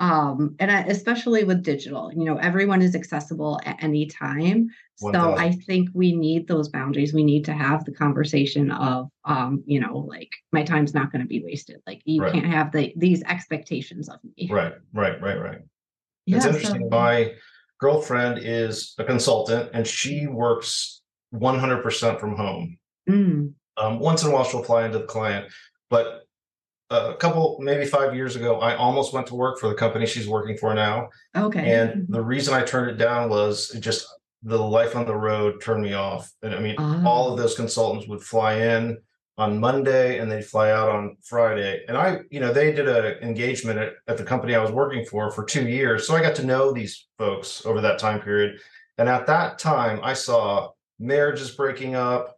um 0.00 0.56
and 0.58 0.70
I, 0.70 0.80
especially 0.82 1.44
with 1.44 1.62
digital 1.62 2.12
you 2.12 2.24
know 2.24 2.36
everyone 2.36 2.82
is 2.82 2.94
accessible 2.96 3.60
at 3.64 3.82
any 3.82 4.06
time 4.06 4.68
so 4.96 5.34
i 5.36 5.52
think 5.52 5.88
we 5.92 6.14
need 6.14 6.46
those 6.46 6.68
boundaries. 6.68 7.12
We 7.12 7.24
need 7.24 7.44
to 7.46 7.52
have 7.52 7.84
the 7.84 7.92
conversation 7.92 8.70
of 8.70 9.08
um 9.24 9.62
you 9.66 9.80
know 9.80 9.98
like 9.98 10.30
my 10.52 10.62
time's 10.62 10.94
not 10.94 11.10
going 11.10 11.22
to 11.22 11.28
be 11.28 11.42
wasted. 11.42 11.80
Like 11.86 12.02
you 12.04 12.22
right. 12.22 12.32
can't 12.32 12.46
have 12.46 12.72
the 12.72 12.92
these 12.96 13.22
expectations 13.24 14.08
of 14.08 14.18
me. 14.36 14.48
Right 14.50 14.74
right 14.92 15.20
right 15.20 15.40
right. 15.40 15.60
Yeah, 16.26 16.36
it's 16.36 16.46
interesting. 16.46 16.82
so, 16.82 16.88
my 16.88 17.34
girlfriend 17.80 18.38
is 18.42 18.94
a 18.98 19.04
consultant 19.04 19.70
and 19.74 19.86
she 19.86 20.26
works 20.26 21.02
100% 21.34 22.20
from 22.20 22.36
home. 22.36 22.78
Mm. 23.08 23.52
um, 23.76 23.98
once 23.98 24.22
in 24.22 24.30
a 24.30 24.32
while 24.32 24.44
she'll 24.44 24.62
fly 24.62 24.86
into 24.86 24.98
the 24.98 25.04
client 25.04 25.52
but 25.90 26.23
a 26.90 27.14
couple 27.14 27.58
maybe 27.60 27.84
five 27.86 28.14
years 28.14 28.36
ago 28.36 28.60
i 28.60 28.74
almost 28.76 29.12
went 29.12 29.26
to 29.26 29.34
work 29.34 29.58
for 29.58 29.68
the 29.68 29.74
company 29.74 30.06
she's 30.06 30.28
working 30.28 30.56
for 30.56 30.74
now. 30.74 31.08
Okay. 31.34 31.72
And 31.72 31.90
mm-hmm. 31.90 32.12
the 32.12 32.22
reason 32.22 32.54
i 32.54 32.62
turned 32.62 32.90
it 32.90 32.98
down 32.98 33.30
was 33.30 33.70
just 33.80 34.06
the 34.42 34.58
life 34.58 34.94
on 34.94 35.06
the 35.06 35.16
road 35.16 35.62
turned 35.62 35.82
me 35.82 35.94
off. 35.94 36.30
And 36.42 36.54
i 36.54 36.60
mean 36.60 36.76
oh. 36.78 37.02
all 37.06 37.32
of 37.32 37.38
those 37.38 37.54
consultants 37.54 38.08
would 38.08 38.22
fly 38.22 38.54
in 38.54 38.98
on 39.36 39.58
monday 39.58 40.18
and 40.18 40.30
they'd 40.30 40.44
fly 40.44 40.70
out 40.70 40.88
on 40.88 41.16
friday. 41.22 41.84
And 41.88 41.96
i 41.96 42.20
you 42.30 42.40
know 42.40 42.52
they 42.52 42.72
did 42.72 42.88
an 42.88 43.22
engagement 43.22 43.78
at, 43.78 43.94
at 44.06 44.16
the 44.18 44.24
company 44.24 44.54
i 44.54 44.62
was 44.62 44.70
working 44.70 45.04
for 45.06 45.30
for 45.30 45.44
two 45.44 45.66
years. 45.68 46.06
So 46.06 46.14
i 46.14 46.22
got 46.22 46.34
to 46.36 46.46
know 46.46 46.72
these 46.72 47.06
folks 47.18 47.64
over 47.64 47.80
that 47.80 47.98
time 47.98 48.20
period. 48.20 48.60
And 48.98 49.08
at 49.08 49.26
that 49.26 49.58
time 49.58 50.00
i 50.02 50.12
saw 50.12 50.70
marriages 51.00 51.50
breaking 51.50 51.94
up 51.94 52.33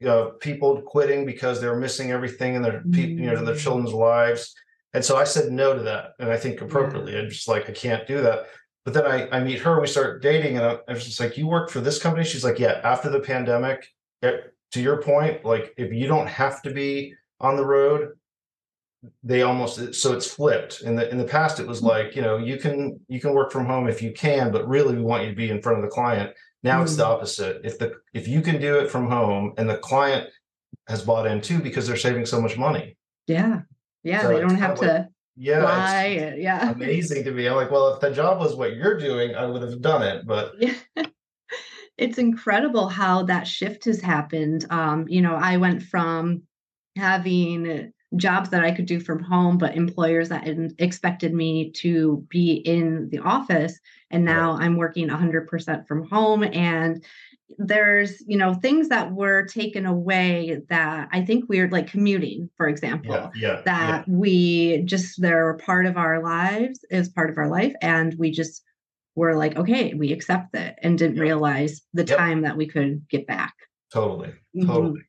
you 0.00 0.06
know, 0.06 0.32
people 0.40 0.80
quitting 0.82 1.26
because 1.26 1.60
they 1.60 1.66
were 1.66 1.78
missing 1.78 2.10
everything 2.12 2.54
in 2.54 2.62
their 2.62 2.82
you 2.86 3.30
know 3.30 3.44
their 3.44 3.54
mm. 3.54 3.60
children's 3.60 3.92
lives. 3.92 4.54
And 4.94 5.04
so 5.04 5.16
I 5.16 5.24
said 5.24 5.52
no 5.52 5.74
to 5.74 5.82
that, 5.82 6.12
and 6.18 6.30
I 6.30 6.36
think 6.36 6.60
appropriately. 6.60 7.12
Yeah. 7.12 7.20
I'm 7.20 7.28
just 7.28 7.48
like 7.48 7.68
I 7.68 7.72
can't 7.72 8.06
do 8.06 8.20
that. 8.22 8.46
But 8.84 8.94
then 8.94 9.06
I 9.06 9.28
I 9.30 9.40
meet 9.40 9.60
her, 9.60 9.72
and 9.72 9.80
we 9.80 9.86
start 9.86 10.22
dating, 10.22 10.56
and 10.56 10.64
I, 10.64 10.78
I 10.88 10.92
was 10.92 11.04
just 11.04 11.20
like, 11.20 11.36
"You 11.36 11.46
work 11.46 11.68
for 11.68 11.80
this 11.80 12.00
company?" 12.00 12.24
She's 12.24 12.44
like, 12.44 12.58
"Yeah." 12.58 12.80
After 12.84 13.10
the 13.10 13.20
pandemic, 13.20 13.86
it, 14.22 14.26
eh, 14.26 14.48
to 14.72 14.80
your 14.80 15.02
point, 15.02 15.44
like 15.44 15.74
if 15.76 15.92
you 15.92 16.06
don't 16.06 16.28
have 16.28 16.62
to 16.62 16.70
be 16.70 17.14
on 17.40 17.56
the 17.56 17.64
road, 17.64 18.10
they 19.22 19.42
almost 19.42 19.94
so 19.94 20.12
it's 20.12 20.32
flipped. 20.32 20.82
In 20.82 20.94
the 20.96 21.10
in 21.10 21.18
the 21.18 21.24
past, 21.24 21.60
it 21.60 21.66
was 21.66 21.80
mm. 21.80 21.88
like 21.88 22.14
you 22.14 22.22
know 22.22 22.36
you 22.36 22.56
can 22.56 22.98
you 23.08 23.20
can 23.20 23.34
work 23.34 23.50
from 23.50 23.66
home 23.66 23.88
if 23.88 24.00
you 24.00 24.12
can, 24.12 24.52
but 24.52 24.68
really 24.68 24.94
we 24.94 25.02
want 25.02 25.24
you 25.24 25.30
to 25.30 25.36
be 25.36 25.50
in 25.50 25.60
front 25.60 25.78
of 25.78 25.84
the 25.84 25.90
client. 25.90 26.32
Now 26.68 26.80
mm. 26.80 26.82
it's 26.82 26.96
the 26.96 27.04
mm. 27.04 27.08
opposite. 27.08 27.62
If 27.64 27.78
the 27.78 27.94
if 28.12 28.28
you 28.28 28.42
can 28.42 28.60
do 28.60 28.78
it 28.78 28.90
from 28.90 29.08
home 29.08 29.54
and 29.56 29.68
the 29.68 29.78
client 29.78 30.28
has 30.86 31.02
bought 31.02 31.26
in 31.26 31.40
too 31.40 31.60
because 31.60 31.86
they're 31.86 31.96
saving 31.96 32.26
so 32.26 32.40
much 32.40 32.58
money. 32.58 32.96
Yeah. 33.26 33.62
Yeah. 34.04 34.22
So 34.22 34.28
they 34.28 34.40
don't 34.40 34.56
have 34.56 34.78
to 34.80 35.08
yeah, 35.36 35.62
fly. 35.62 36.34
Yeah. 36.36 36.72
Amazing 36.72 37.24
to 37.24 37.30
me. 37.30 37.46
I'm 37.46 37.56
like, 37.56 37.70
well, 37.70 37.94
if 37.94 38.00
the 38.00 38.10
job 38.10 38.38
was 38.38 38.54
what 38.54 38.76
you're 38.76 38.98
doing, 38.98 39.34
I 39.34 39.46
would 39.46 39.62
have 39.62 39.80
done 39.80 40.02
it. 40.02 40.26
But 40.26 40.52
yeah. 40.58 40.74
it's 41.96 42.18
incredible 42.18 42.88
how 42.88 43.22
that 43.24 43.46
shift 43.46 43.86
has 43.86 44.00
happened. 44.02 44.66
Um, 44.68 45.06
you 45.08 45.22
know, 45.22 45.36
I 45.36 45.56
went 45.56 45.82
from 45.82 46.42
having 46.96 47.92
jobs 48.16 48.50
that 48.50 48.64
I 48.64 48.72
could 48.72 48.86
do 48.86 49.00
from 49.00 49.22
home, 49.22 49.58
but 49.58 49.76
employers 49.76 50.30
that 50.30 50.48
expected 50.78 51.34
me 51.34 51.70
to 51.72 52.26
be 52.30 52.54
in 52.54 53.08
the 53.10 53.18
office. 53.18 53.78
And 54.10 54.24
now 54.24 54.52
I'm 54.52 54.76
working 54.76 55.08
100% 55.08 55.86
from 55.86 56.08
home. 56.08 56.42
And 56.42 57.04
there's, 57.58 58.22
you 58.26 58.36
know, 58.36 58.54
things 58.54 58.88
that 58.88 59.12
were 59.12 59.46
taken 59.46 59.86
away 59.86 60.60
that 60.68 61.08
I 61.12 61.22
think 61.24 61.46
we're 61.48 61.68
like 61.68 61.90
commuting, 61.90 62.48
for 62.56 62.68
example, 62.68 63.14
yeah, 63.14 63.30
yeah, 63.34 63.60
that 63.64 64.04
yeah. 64.06 64.14
we 64.14 64.82
just, 64.82 65.20
they're 65.20 65.54
part 65.54 65.86
of 65.86 65.96
our 65.96 66.22
lives, 66.22 66.84
is 66.90 67.08
part 67.08 67.30
of 67.30 67.38
our 67.38 67.48
life. 67.48 67.74
And 67.82 68.14
we 68.18 68.30
just 68.30 68.62
were 69.16 69.34
like, 69.34 69.56
okay, 69.56 69.94
we 69.94 70.12
accept 70.12 70.54
it 70.54 70.76
and 70.82 70.96
didn't 70.96 71.20
realize 71.20 71.82
the 71.92 72.04
yep. 72.04 72.16
time 72.16 72.42
that 72.42 72.56
we 72.56 72.66
could 72.66 73.06
get 73.08 73.26
back. 73.26 73.54
Totally. 73.92 74.28
Mm-hmm. 74.28 74.66
Totally. 74.66 74.90
Mm-hmm 74.90 75.07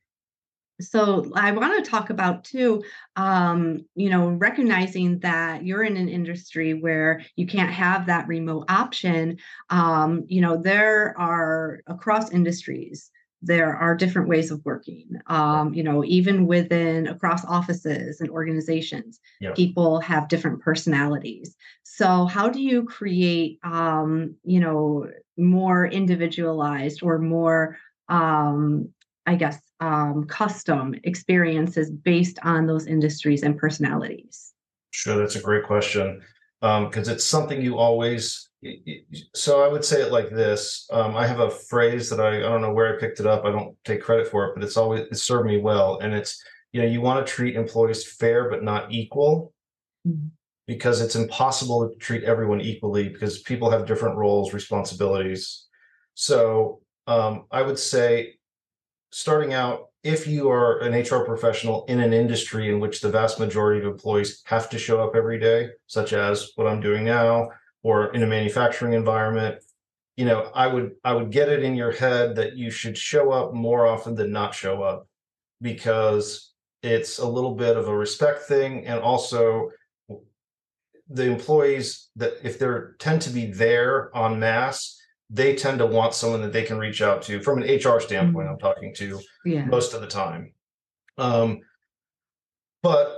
so 0.80 1.30
i 1.34 1.52
want 1.52 1.84
to 1.84 1.90
talk 1.90 2.10
about 2.10 2.44
too 2.44 2.82
um, 3.16 3.84
you 3.94 4.10
know 4.10 4.30
recognizing 4.30 5.18
that 5.20 5.64
you're 5.64 5.84
in 5.84 5.96
an 5.96 6.08
industry 6.08 6.74
where 6.74 7.20
you 7.36 7.46
can't 7.46 7.70
have 7.72 8.06
that 8.06 8.26
remote 8.26 8.64
option 8.68 9.36
um, 9.70 10.24
you 10.26 10.40
know 10.40 10.56
there 10.56 11.14
are 11.18 11.80
across 11.86 12.32
industries 12.32 13.10
there 13.42 13.74
are 13.74 13.94
different 13.94 14.28
ways 14.28 14.50
of 14.50 14.64
working 14.64 15.08
um, 15.26 15.72
you 15.72 15.82
know 15.82 16.04
even 16.04 16.46
within 16.46 17.06
across 17.06 17.44
offices 17.44 18.20
and 18.20 18.30
organizations 18.30 19.20
yep. 19.40 19.54
people 19.54 20.00
have 20.00 20.28
different 20.28 20.60
personalities 20.60 21.56
so 21.82 22.26
how 22.26 22.48
do 22.48 22.60
you 22.60 22.84
create 22.84 23.58
um, 23.62 24.34
you 24.44 24.60
know 24.60 25.08
more 25.36 25.86
individualized 25.86 27.02
or 27.02 27.18
more 27.18 27.76
um, 28.08 28.88
i 29.26 29.34
guess 29.34 29.58
um, 29.80 30.24
custom 30.26 30.94
experiences 31.04 31.90
based 31.90 32.38
on 32.42 32.66
those 32.66 32.86
industries 32.86 33.42
and 33.42 33.56
personalities? 33.56 34.52
Sure, 34.92 35.16
that's 35.16 35.36
a 35.36 35.42
great 35.42 35.64
question 35.64 36.22
because 36.60 37.08
um, 37.08 37.14
it's 37.14 37.24
something 37.24 37.62
you 37.62 37.78
always. 37.78 38.50
So 39.34 39.64
I 39.64 39.68
would 39.68 39.84
say 39.84 40.02
it 40.02 40.12
like 40.12 40.28
this. 40.28 40.86
Um, 40.92 41.16
I 41.16 41.26
have 41.26 41.40
a 41.40 41.50
phrase 41.50 42.10
that 42.10 42.20
I 42.20 42.38
I 42.38 42.40
don't 42.40 42.60
know 42.60 42.72
where 42.72 42.94
I 42.94 43.00
picked 43.00 43.20
it 43.20 43.26
up. 43.26 43.44
I 43.44 43.50
don't 43.50 43.76
take 43.84 44.02
credit 44.02 44.28
for 44.28 44.46
it, 44.46 44.54
but 44.54 44.64
it's 44.64 44.76
always 44.76 45.06
it 45.10 45.16
served 45.16 45.46
me 45.46 45.58
well. 45.58 45.98
And 46.00 46.12
it's 46.12 46.42
you 46.72 46.82
know 46.82 46.88
you 46.88 47.00
want 47.00 47.26
to 47.26 47.32
treat 47.32 47.56
employees 47.56 48.06
fair 48.12 48.50
but 48.50 48.62
not 48.62 48.92
equal. 48.92 49.52
Mm-hmm. 50.06 50.28
Because 50.66 51.00
it's 51.00 51.16
impossible 51.16 51.88
to 51.88 51.96
treat 51.96 52.22
everyone 52.22 52.60
equally 52.60 53.08
because 53.08 53.40
people 53.40 53.70
have 53.70 53.86
different 53.86 54.16
roles, 54.16 54.54
responsibilities. 54.54 55.66
So 56.14 56.80
um, 57.08 57.46
I 57.50 57.62
would 57.62 57.78
say 57.78 58.34
starting 59.10 59.52
out, 59.52 59.88
if 60.02 60.26
you 60.26 60.50
are 60.50 60.78
an 60.78 60.94
HR 60.94 61.24
professional 61.24 61.84
in 61.86 62.00
an 62.00 62.12
industry 62.12 62.70
in 62.70 62.80
which 62.80 63.00
the 63.00 63.10
vast 63.10 63.38
majority 63.38 63.80
of 63.80 63.86
employees 63.86 64.42
have 64.46 64.70
to 64.70 64.78
show 64.78 65.02
up 65.02 65.14
every 65.14 65.38
day, 65.38 65.68
such 65.86 66.12
as 66.12 66.52
what 66.56 66.66
I'm 66.66 66.80
doing 66.80 67.04
now, 67.04 67.50
or 67.82 68.14
in 68.14 68.22
a 68.22 68.26
manufacturing 68.26 68.94
environment, 68.94 69.62
you 70.16 70.24
know, 70.24 70.50
I 70.54 70.66
would 70.66 70.92
I 71.04 71.12
would 71.12 71.30
get 71.30 71.48
it 71.48 71.62
in 71.62 71.74
your 71.74 71.92
head 71.92 72.36
that 72.36 72.56
you 72.56 72.70
should 72.70 72.96
show 72.96 73.32
up 73.32 73.54
more 73.54 73.86
often 73.86 74.14
than 74.14 74.32
not 74.32 74.54
show 74.54 74.82
up 74.82 75.06
because 75.60 76.52
it's 76.82 77.18
a 77.18 77.28
little 77.28 77.54
bit 77.54 77.76
of 77.76 77.88
a 77.88 77.96
respect 77.96 78.42
thing 78.42 78.86
and 78.86 79.00
also 79.00 79.70
the 81.08 81.24
employees 81.24 82.08
that 82.16 82.34
if 82.42 82.58
they're 82.58 82.94
tend 82.98 83.22
to 83.22 83.30
be 83.30 83.46
there 83.46 84.10
en 84.14 84.38
masse 84.38 84.99
they 85.30 85.54
tend 85.54 85.78
to 85.78 85.86
want 85.86 86.12
someone 86.12 86.42
that 86.42 86.52
they 86.52 86.64
can 86.64 86.76
reach 86.76 87.00
out 87.00 87.22
to 87.22 87.40
from 87.40 87.62
an 87.62 87.68
HR 87.68 88.00
standpoint. 88.00 88.46
Mm-hmm. 88.46 88.52
I'm 88.52 88.58
talking 88.58 88.94
to 88.96 89.20
yeah. 89.44 89.64
most 89.64 89.94
of 89.94 90.00
the 90.00 90.06
time. 90.06 90.52
Um, 91.16 91.60
but 92.82 93.16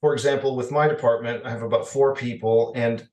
for 0.00 0.12
example, 0.12 0.54
with 0.54 0.70
my 0.70 0.86
department, 0.86 1.44
I 1.44 1.50
have 1.50 1.62
about 1.62 1.88
four 1.88 2.14
people, 2.14 2.72
and 2.76 3.08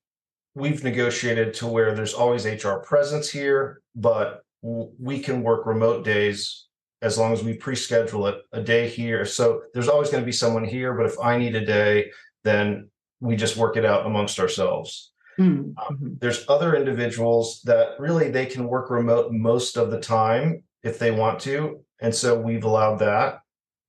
we've 0.55 0.83
negotiated 0.83 1.53
to 1.55 1.67
where 1.67 1.95
there's 1.95 2.13
always 2.13 2.45
HR 2.45 2.75
presence 2.83 3.29
here, 3.29 3.81
but 3.95 4.43
we 4.61 5.19
can 5.19 5.41
work 5.41 5.65
remote 5.65 6.03
days 6.03 6.67
as 7.01 7.17
long 7.17 7.33
as 7.33 7.43
we 7.43 7.53
pre-schedule 7.53 8.27
it 8.27 8.41
a 8.53 8.61
day 8.61 8.87
here. 8.87 9.25
So 9.25 9.63
there's 9.73 9.89
always 9.89 10.09
going 10.09 10.21
to 10.21 10.25
be 10.25 10.31
someone 10.31 10.63
here, 10.63 10.93
but 10.93 11.05
if 11.05 11.19
I 11.21 11.37
need 11.37 11.55
a 11.55 11.65
day, 11.65 12.11
then 12.43 12.89
we 13.19 13.35
just 13.35 13.57
work 13.57 13.77
it 13.77 13.85
out 13.85 14.05
amongst 14.05 14.39
ourselves. 14.39 15.12
Mm-hmm. 15.39 15.71
Um, 15.77 16.17
there's 16.19 16.45
other 16.47 16.75
individuals 16.75 17.61
that 17.63 17.99
really 17.99 18.29
they 18.29 18.45
can 18.45 18.67
work 18.67 18.89
remote 18.89 19.31
most 19.31 19.77
of 19.77 19.91
the 19.91 19.99
time 19.99 20.63
if 20.83 20.99
they 20.99 21.11
want 21.11 21.39
to, 21.41 21.83
and 22.01 22.13
so 22.13 22.39
we've 22.39 22.63
allowed 22.63 22.99
that. 22.99 23.39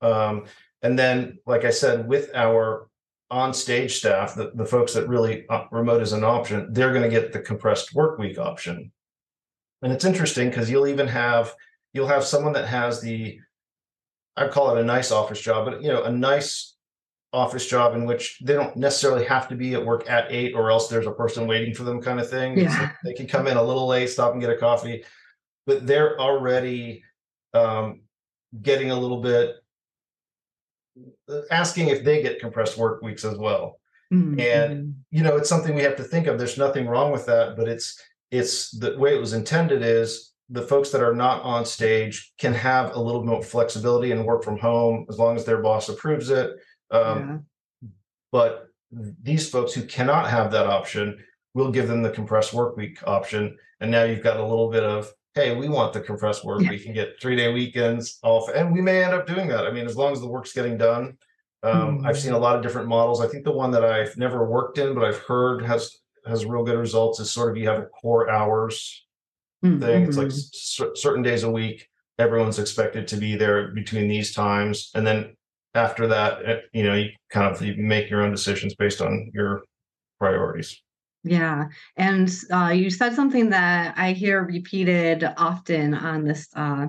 Um, 0.00 0.46
and 0.82 0.98
then, 0.98 1.38
like 1.46 1.64
I 1.64 1.70
said, 1.70 2.06
with 2.06 2.30
our 2.34 2.88
on 3.30 3.52
stage 3.52 3.96
staff, 3.96 4.34
the, 4.34 4.52
the 4.54 4.66
folks 4.66 4.94
that 4.94 5.08
really 5.08 5.48
uh, 5.48 5.64
remote 5.72 6.02
is 6.02 6.12
an 6.12 6.24
option, 6.24 6.72
they're 6.72 6.92
going 6.92 7.02
to 7.02 7.08
get 7.08 7.32
the 7.32 7.40
compressed 7.40 7.94
work 7.94 8.18
week 8.18 8.38
option. 8.38 8.92
And 9.82 9.92
it's 9.92 10.04
interesting 10.04 10.50
because 10.50 10.70
you'll 10.70 10.86
even 10.86 11.08
have 11.08 11.54
you'll 11.92 12.08
have 12.08 12.24
someone 12.24 12.52
that 12.54 12.68
has 12.68 13.00
the 13.00 13.38
I 14.36 14.48
call 14.48 14.74
it 14.76 14.80
a 14.80 14.84
nice 14.84 15.10
office 15.10 15.40
job, 15.40 15.66
but 15.66 15.82
you 15.82 15.88
know, 15.88 16.04
a 16.04 16.12
nice 16.12 16.73
office 17.34 17.66
job 17.66 17.94
in 17.94 18.04
which 18.04 18.38
they 18.40 18.54
don't 18.54 18.76
necessarily 18.76 19.24
have 19.24 19.48
to 19.48 19.56
be 19.56 19.74
at 19.74 19.84
work 19.84 20.08
at 20.08 20.30
eight 20.30 20.54
or 20.54 20.70
else 20.70 20.88
there's 20.88 21.06
a 21.06 21.12
person 21.12 21.46
waiting 21.46 21.74
for 21.74 21.82
them 21.82 22.00
kind 22.00 22.20
of 22.20 22.30
thing. 22.30 22.56
Yeah. 22.58 22.92
they 23.04 23.12
can 23.12 23.26
come 23.26 23.46
in 23.46 23.56
a 23.56 23.62
little 23.62 23.86
late, 23.86 24.08
stop 24.08 24.32
and 24.32 24.40
get 24.40 24.50
a 24.50 24.56
coffee, 24.56 25.04
but 25.66 25.86
they're 25.86 26.18
already 26.20 27.02
um, 27.52 28.02
getting 28.62 28.90
a 28.90 28.98
little 28.98 29.20
bit 29.20 29.56
uh, 31.28 31.40
asking 31.50 31.88
if 31.88 32.04
they 32.04 32.22
get 32.22 32.40
compressed 32.40 32.78
work 32.78 33.02
weeks 33.02 33.24
as 33.24 33.36
well. 33.36 33.80
Mm-hmm. 34.12 34.40
And 34.40 34.94
you 35.10 35.22
know, 35.22 35.36
it's 35.36 35.48
something 35.48 35.74
we 35.74 35.82
have 35.82 35.96
to 35.96 36.04
think 36.04 36.28
of. 36.28 36.38
There's 36.38 36.58
nothing 36.58 36.86
wrong 36.86 37.10
with 37.10 37.26
that, 37.26 37.56
but 37.56 37.68
it's 37.68 38.00
it's 38.30 38.70
the 38.70 38.96
way 38.96 39.14
it 39.14 39.20
was 39.20 39.32
intended 39.32 39.82
is 39.82 40.32
the 40.50 40.62
folks 40.62 40.90
that 40.90 41.02
are 41.02 41.14
not 41.14 41.42
on 41.42 41.64
stage 41.64 42.32
can 42.38 42.52
have 42.52 42.94
a 42.94 43.00
little 43.00 43.24
more 43.24 43.42
flexibility 43.42 44.12
and 44.12 44.24
work 44.24 44.44
from 44.44 44.58
home 44.58 45.06
as 45.08 45.18
long 45.18 45.36
as 45.36 45.44
their 45.44 45.62
boss 45.62 45.88
approves 45.88 46.30
it 46.30 46.50
um, 46.90 47.44
yeah. 47.82 47.88
But 48.32 48.68
these 49.22 49.48
folks 49.48 49.72
who 49.72 49.84
cannot 49.84 50.28
have 50.28 50.50
that 50.52 50.66
option, 50.66 51.22
we'll 51.54 51.70
give 51.70 51.88
them 51.88 52.02
the 52.02 52.10
compressed 52.10 52.52
work 52.52 52.76
week 52.76 52.98
option. 53.06 53.56
And 53.80 53.90
now 53.90 54.04
you've 54.04 54.22
got 54.22 54.38
a 54.38 54.46
little 54.46 54.70
bit 54.70 54.82
of, 54.82 55.12
hey, 55.34 55.54
we 55.54 55.68
want 55.68 55.92
the 55.92 56.00
compressed 56.00 56.44
work. 56.44 56.60
We 56.60 56.78
can 56.78 56.92
get 56.92 57.20
three 57.20 57.36
day 57.36 57.52
weekends 57.52 58.18
off. 58.22 58.48
And 58.54 58.72
we 58.72 58.80
may 58.80 59.04
end 59.04 59.14
up 59.14 59.26
doing 59.26 59.48
that. 59.48 59.66
I 59.66 59.70
mean, 59.70 59.86
as 59.86 59.96
long 59.96 60.12
as 60.12 60.20
the 60.20 60.28
work's 60.28 60.52
getting 60.52 60.78
done. 60.78 61.16
Um, 61.62 61.98
mm-hmm. 61.98 62.06
I've 62.06 62.18
seen 62.18 62.32
a 62.32 62.38
lot 62.38 62.56
of 62.56 62.62
different 62.62 62.88
models. 62.88 63.20
I 63.20 63.26
think 63.26 63.44
the 63.44 63.52
one 63.52 63.70
that 63.70 63.84
I've 63.84 64.16
never 64.16 64.44
worked 64.44 64.78
in, 64.78 64.94
but 64.94 65.04
I've 65.04 65.18
heard 65.18 65.64
has 65.64 65.98
has 66.26 66.44
real 66.44 66.64
good 66.64 66.78
results 66.78 67.20
is 67.20 67.30
sort 67.30 67.50
of 67.50 67.56
you 67.56 67.68
have 67.68 67.78
a 67.78 67.86
core 67.86 68.30
hours 68.30 69.04
mm-hmm. 69.64 69.80
thing. 69.80 70.04
It's 70.04 70.16
like 70.16 70.30
c- 70.30 70.90
certain 70.94 71.22
days 71.22 71.42
a 71.42 71.50
week, 71.50 71.88
everyone's 72.18 72.58
expected 72.58 73.08
to 73.08 73.16
be 73.16 73.36
there 73.36 73.68
between 73.68 74.08
these 74.08 74.32
times. 74.32 74.90
And 74.94 75.06
then 75.06 75.36
after 75.74 76.06
that, 76.06 76.44
eh, 76.44 76.60
you 76.72 76.84
know, 76.84 76.94
you 76.94 77.10
kind 77.30 77.52
of 77.52 77.60
you 77.62 77.74
make 77.76 78.10
your 78.10 78.22
own 78.22 78.30
decisions 78.30 78.74
based 78.74 79.00
on 79.00 79.30
your 79.34 79.62
priorities. 80.18 80.80
Yeah. 81.24 81.66
And 81.96 82.30
uh, 82.52 82.72
you 82.74 82.90
said 82.90 83.14
something 83.14 83.50
that 83.50 83.94
I 83.96 84.12
hear 84.12 84.44
repeated 84.44 85.24
often 85.36 85.94
on 85.94 86.24
this 86.24 86.48
uh, 86.54 86.88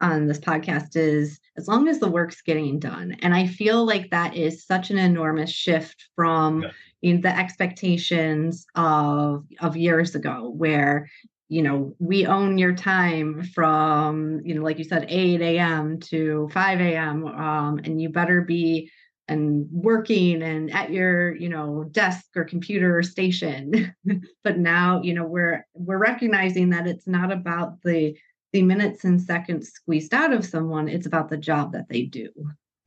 on 0.00 0.26
this 0.26 0.38
podcast 0.38 0.96
is 0.96 1.38
as 1.56 1.68
long 1.68 1.88
as 1.88 2.00
the 2.00 2.10
work's 2.10 2.42
getting 2.42 2.78
done. 2.78 3.16
And 3.22 3.34
I 3.34 3.46
feel 3.46 3.84
like 3.84 4.10
that 4.10 4.36
is 4.36 4.66
such 4.66 4.90
an 4.90 4.98
enormous 4.98 5.50
shift 5.50 6.08
from 6.16 6.62
yeah. 6.62 6.70
you 7.02 7.14
know, 7.14 7.20
the 7.20 7.36
expectations 7.36 8.66
of 8.74 9.44
of 9.60 9.76
years 9.76 10.14
ago 10.14 10.52
where 10.56 11.08
you 11.52 11.60
know, 11.60 11.94
we 11.98 12.24
own 12.24 12.56
your 12.56 12.74
time 12.74 13.42
from, 13.42 14.40
you 14.42 14.54
know, 14.54 14.62
like 14.62 14.78
you 14.78 14.84
said, 14.84 15.04
8 15.06 15.42
a.m. 15.42 16.00
to 16.00 16.48
5 16.50 16.80
a.m. 16.80 17.26
Um, 17.26 17.78
and 17.84 18.00
you 18.00 18.08
better 18.08 18.40
be 18.40 18.90
and 19.28 19.68
working 19.70 20.42
and 20.42 20.72
at 20.72 20.90
your 20.90 21.36
you 21.36 21.48
know 21.48 21.84
desk 21.92 22.24
or 22.34 22.44
computer 22.44 22.98
or 22.98 23.04
station 23.04 23.94
but 24.44 24.58
now 24.58 25.00
you 25.00 25.14
know 25.14 25.24
we're 25.24 25.64
we're 25.74 25.96
recognizing 25.96 26.70
that 26.70 26.88
it's 26.88 27.06
not 27.06 27.30
about 27.30 27.80
the 27.82 28.16
the 28.52 28.62
minutes 28.62 29.04
and 29.04 29.22
seconds 29.22 29.70
squeezed 29.70 30.12
out 30.12 30.32
of 30.32 30.44
someone 30.44 30.88
it's 30.88 31.06
about 31.06 31.28
the 31.28 31.36
job 31.36 31.72
that 31.72 31.88
they 31.88 32.02
do 32.02 32.30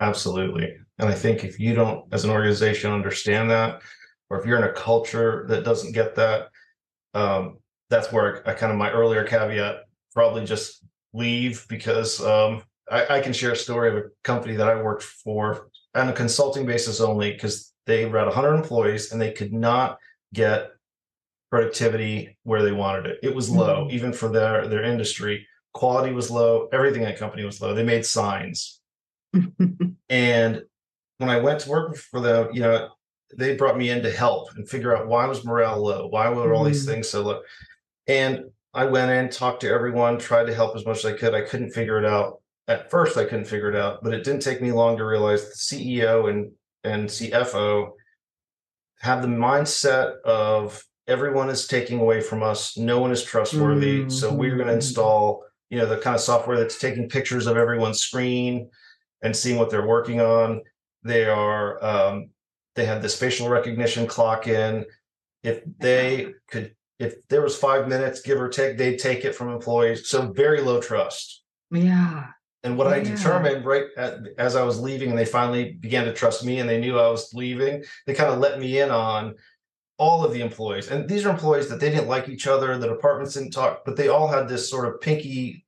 absolutely 0.01 0.75
and 0.99 1.08
i 1.08 1.13
think 1.13 1.45
if 1.45 1.58
you 1.58 1.73
don't 1.73 2.04
as 2.12 2.25
an 2.25 2.30
organization 2.30 2.91
understand 2.91 3.49
that 3.49 3.82
or 4.30 4.38
if 4.38 4.45
you're 4.45 4.58
in 4.58 4.69
a 4.69 4.73
culture 4.73 5.45
that 5.47 5.63
doesn't 5.63 5.93
get 5.93 6.15
that 6.15 6.49
um, 7.13 7.60
that's 7.89 8.12
where 8.12 8.48
I, 8.48 8.54
kind 8.54 8.71
of 8.71 8.78
my 8.78 8.91
earlier 8.91 9.24
caveat 9.24 9.84
probably 10.13 10.45
just 10.45 10.84
leave 11.13 11.65
because 11.69 12.21
um, 12.21 12.63
I, 12.91 13.17
I, 13.17 13.21
can 13.21 13.34
share 13.34 13.52
a 13.52 13.56
story 13.56 13.89
of 13.89 13.95
a 13.98 14.04
company 14.24 14.56
that 14.56 14.67
I 14.67 14.82
worked 14.82 15.04
for 15.04 15.69
on 15.93 16.10
a 16.10 16.13
consulting 16.13 16.65
basis 16.65 17.00
only 17.00 17.32
because 17.32 17.74
they 17.86 18.06
were 18.06 18.17
at 18.17 18.26
100 18.26 18.56
employees 18.56 19.12
and 19.12 19.21
they 19.21 19.32
could 19.32 19.54
not 19.54 19.98
get 20.34 20.71
productivity 21.50 22.38
where 22.43 22.63
they 22.63 22.71
wanted 22.71 23.06
it. 23.06 23.19
It 23.24 23.34
was 23.34 23.50
low, 23.50 23.86
mm-hmm. 23.86 23.95
even 23.95 24.13
for 24.13 24.30
their 24.30 24.67
their 24.67 24.84
industry. 24.84 25.48
Quality 25.74 26.13
was 26.13 26.32
low. 26.32 26.67
Everything 26.71 27.02
in 27.02 27.08
that 27.08 27.19
company 27.19 27.43
was 27.43 27.62
low. 27.62 27.74
They 27.74 27.84
made 27.84 28.06
signs, 28.06 28.82
and 30.10 30.63
when 31.17 31.30
I 31.30 31.39
went 31.39 31.62
to 31.62 31.69
work 31.69 31.95
for 31.95 32.19
them, 32.19 32.50
you 32.54 32.62
know, 32.62 32.89
they 33.38 33.56
brought 33.56 33.78
me 33.78 33.89
in 33.89 34.04
to 34.04 34.12
help 34.12 34.50
and 34.56 34.67
figure 34.67 34.95
out 34.95 35.08
why 35.08 35.26
was 35.28 35.45
morale 35.45 35.82
low, 35.82 36.08
why 36.08 36.30
were 36.30 36.54
all 36.54 36.63
these 36.63 36.84
mm-hmm. 36.84 36.95
things 36.95 37.10
so 37.10 37.21
low, 37.21 37.41
and 38.08 38.46
I 38.74 38.86
went 38.86 39.12
in, 39.12 39.30
talked 39.30 39.62
to 39.62 39.70
everyone, 39.70 40.18
tried 40.18 40.48
to 40.48 40.54
help 40.54 40.76
as 40.76 40.86
much 40.86 41.00
as 41.00 41.06
I 41.06 41.13
could. 41.13 41.34
I 41.34 41.41
couldn't 41.41 41.72
figure 41.72 41.98
it 41.98 42.06
out 42.06 42.39
at 42.68 42.89
first 42.89 43.18
I 43.18 43.26
couldn't 43.26 43.46
figure 43.46 43.70
it 43.70 43.76
out, 43.76 44.04
but 44.04 44.13
it 44.13 44.24
didn't 44.24 44.41
take 44.41 44.62
me 44.62 44.72
long 44.72 44.98
to 44.98 45.06
realize 45.06 45.44
the 45.48 45.56
CEO 45.56 46.30
and 46.30 46.52
and 46.84 47.10
CFO 47.10 47.91
have 49.02 49.22
the 49.22 49.28
mindset 49.28 50.22
of 50.22 50.84
everyone 51.08 51.50
is 51.50 51.68
taking 51.68 52.00
away 52.00 52.22
from 52.22 52.41
us, 52.44 52.78
no 52.78 53.00
one 53.00 53.12
is 53.12 53.24
trustworthy, 53.24 54.00
mm-hmm. 54.00 54.10
so 54.10 54.34
we're 54.34 54.56
going 54.56 54.68
to 54.68 54.74
install 54.74 55.44
you 55.70 55.78
know 55.78 55.86
the 55.86 55.98
kind 55.98 56.15
of 56.15 56.22
software 56.22 56.58
that's 56.58 56.80
taking 56.80 57.10
pictures 57.10 57.48
of 57.48 57.58
everyone's 57.58 58.02
screen 58.02 58.70
and 59.22 59.36
seeing 59.36 59.58
what 59.58 59.70
they're 59.70 59.88
working 59.88 60.22
on. 60.22 60.62
They 61.04 61.26
are 61.26 61.84
um, 61.84 62.30
they 62.76 62.86
have 62.86 63.02
this 63.02 63.18
facial 63.18 63.50
recognition 63.50 64.08
clock 64.08 64.48
in. 64.48 64.86
If 65.44 65.62
they 65.78 66.34
could, 66.50 66.76
if 66.99 67.27
there 67.27 67.41
was 67.41 67.58
five 67.58 67.88
minutes, 67.88 68.21
give 68.21 68.39
or 68.39 68.49
take, 68.49 68.77
they'd 68.77 68.99
take 68.99 69.25
it 69.25 69.36
from 69.36 69.49
employees. 69.49 70.08
So 70.08 70.31
very 70.31 70.62
low 70.62 70.81
trust. 70.81 71.43
Yeah. 71.71 72.27
And 72.63 72.77
what 72.77 72.88
yeah. 72.88 72.95
I 72.95 72.99
determined 73.03 73.65
right 73.65 73.86
at, 73.97 74.19
as 74.38 74.55
I 74.55 74.63
was 74.63 74.79
leaving, 74.79 75.10
and 75.10 75.17
they 75.17 75.25
finally 75.25 75.73
began 75.73 76.05
to 76.05 76.13
trust 76.13 76.43
me 76.43 76.60
and 76.60 76.69
they 76.69 76.79
knew 76.79 76.97
I 76.97 77.10
was 77.10 77.34
leaving, 77.34 77.84
they 78.08 78.13
kind 78.13 78.31
of 78.31 78.39
let 78.39 78.60
me 78.60 78.79
in 78.79 78.89
on 78.89 79.36
all 79.97 80.25
of 80.25 80.34
the 80.34 80.41
employees. 80.41 80.89
And 80.89 81.08
these 81.08 81.25
are 81.25 81.29
employees 81.29 81.69
that 81.69 81.79
they 81.79 81.89
didn't 81.89 82.08
like 82.08 82.27
each 82.27 82.47
other, 82.47 82.77
the 82.77 82.88
departments 82.88 83.36
didn't 83.36 83.51
talk, 83.51 83.84
but 83.86 83.95
they 83.95 84.08
all 84.08 84.27
had 84.27 84.47
this 84.47 84.69
sort 84.69 84.88
of 84.88 84.99
pinky 84.99 85.65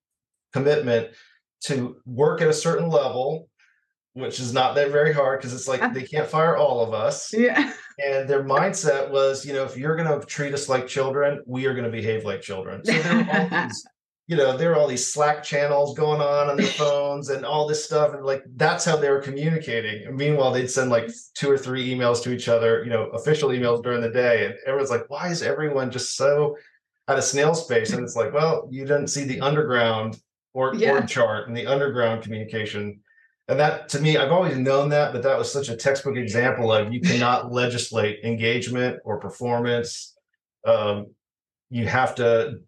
commitment 0.53 1.09
to 1.65 1.97
work 2.05 2.41
at 2.41 2.47
a 2.47 2.53
certain 2.53 2.89
level, 2.89 3.49
which 4.17 4.39
is 4.39 4.51
not 4.51 4.73
that 4.75 4.91
very 4.91 5.13
hard 5.13 5.39
because 5.39 5.53
it's 5.53 5.67
like 5.67 5.93
they 5.93 6.01
can't 6.01 6.27
fire 6.27 6.57
all 6.57 6.81
of 6.81 6.93
us. 6.93 7.31
Yeah. 7.31 7.71
And 8.03 8.27
their 8.27 8.43
mindset 8.43 9.09
was, 9.09 9.45
you 9.45 9.53
know, 9.53 9.63
if 9.63 9.77
you're 9.77 9.95
going 9.95 10.19
to 10.19 10.25
treat 10.25 10.53
us 10.53 10.67
like 10.67 10.87
children, 10.87 11.41
we 11.45 11.65
are 11.67 11.73
going 11.73 11.85
to 11.85 11.91
behave 11.91 12.25
like 12.25 12.41
children. 12.41 12.83
So 12.83 12.91
there 12.93 13.15
were 13.15 13.31
all 13.31 13.49
these 13.49 13.87
you 14.27 14.35
know, 14.35 14.57
there 14.57 14.71
were 14.71 14.75
all 14.75 14.87
these 14.87 15.13
Slack 15.13 15.41
channels 15.41 15.95
going 15.95 16.19
on 16.19 16.49
on 16.49 16.57
their 16.57 16.67
phones 16.67 17.29
and 17.29 17.45
all 17.45 17.65
this 17.65 17.85
stuff. 17.85 18.13
And 18.13 18.25
like, 18.25 18.43
that's 18.55 18.83
how 18.83 18.97
they 18.97 19.09
were 19.09 19.21
communicating. 19.21 20.05
And 20.05 20.17
meanwhile, 20.17 20.51
they'd 20.51 20.69
send 20.69 20.89
like 20.89 21.09
two 21.35 21.49
or 21.49 21.57
three 21.57 21.87
emails 21.87 22.21
to 22.23 22.33
each 22.33 22.49
other, 22.49 22.83
you 22.83 22.89
know, 22.89 23.03
official 23.11 23.49
emails 23.49 23.81
during 23.81 24.01
the 24.01 24.09
day. 24.09 24.45
And 24.45 24.55
everyone's 24.65 24.89
like, 24.89 25.09
why 25.09 25.29
is 25.29 25.41
everyone 25.41 25.91
just 25.91 26.17
so 26.17 26.57
out 27.07 27.17
of 27.17 27.23
snail 27.23 27.55
space? 27.55 27.93
And 27.93 28.03
it's 28.03 28.17
like, 28.17 28.33
well, 28.33 28.67
you 28.69 28.81
didn't 28.81 29.07
see 29.07 29.23
the 29.23 29.39
underground 29.39 30.19
or 30.53 30.75
yeah. 30.75 30.91
org 30.91 31.07
chart 31.07 31.47
and 31.47 31.55
the 31.55 31.67
underground 31.67 32.21
communication. 32.21 32.99
And 33.47 33.59
that 33.59 33.89
to 33.89 33.99
me, 34.01 34.17
I've 34.17 34.31
always 34.31 34.57
known 34.57 34.89
that, 34.89 35.13
but 35.13 35.23
that 35.23 35.37
was 35.37 35.51
such 35.51 35.69
a 35.69 35.75
textbook 35.75 36.17
example 36.17 36.71
of 36.71 36.93
you 36.93 36.99
cannot 36.99 37.51
legislate 37.51 38.23
engagement 38.23 38.99
or 39.05 39.19
performance. 39.19 40.15
Um, 40.65 41.07
you 41.69 41.87
have 41.87 42.15
to 42.15 42.59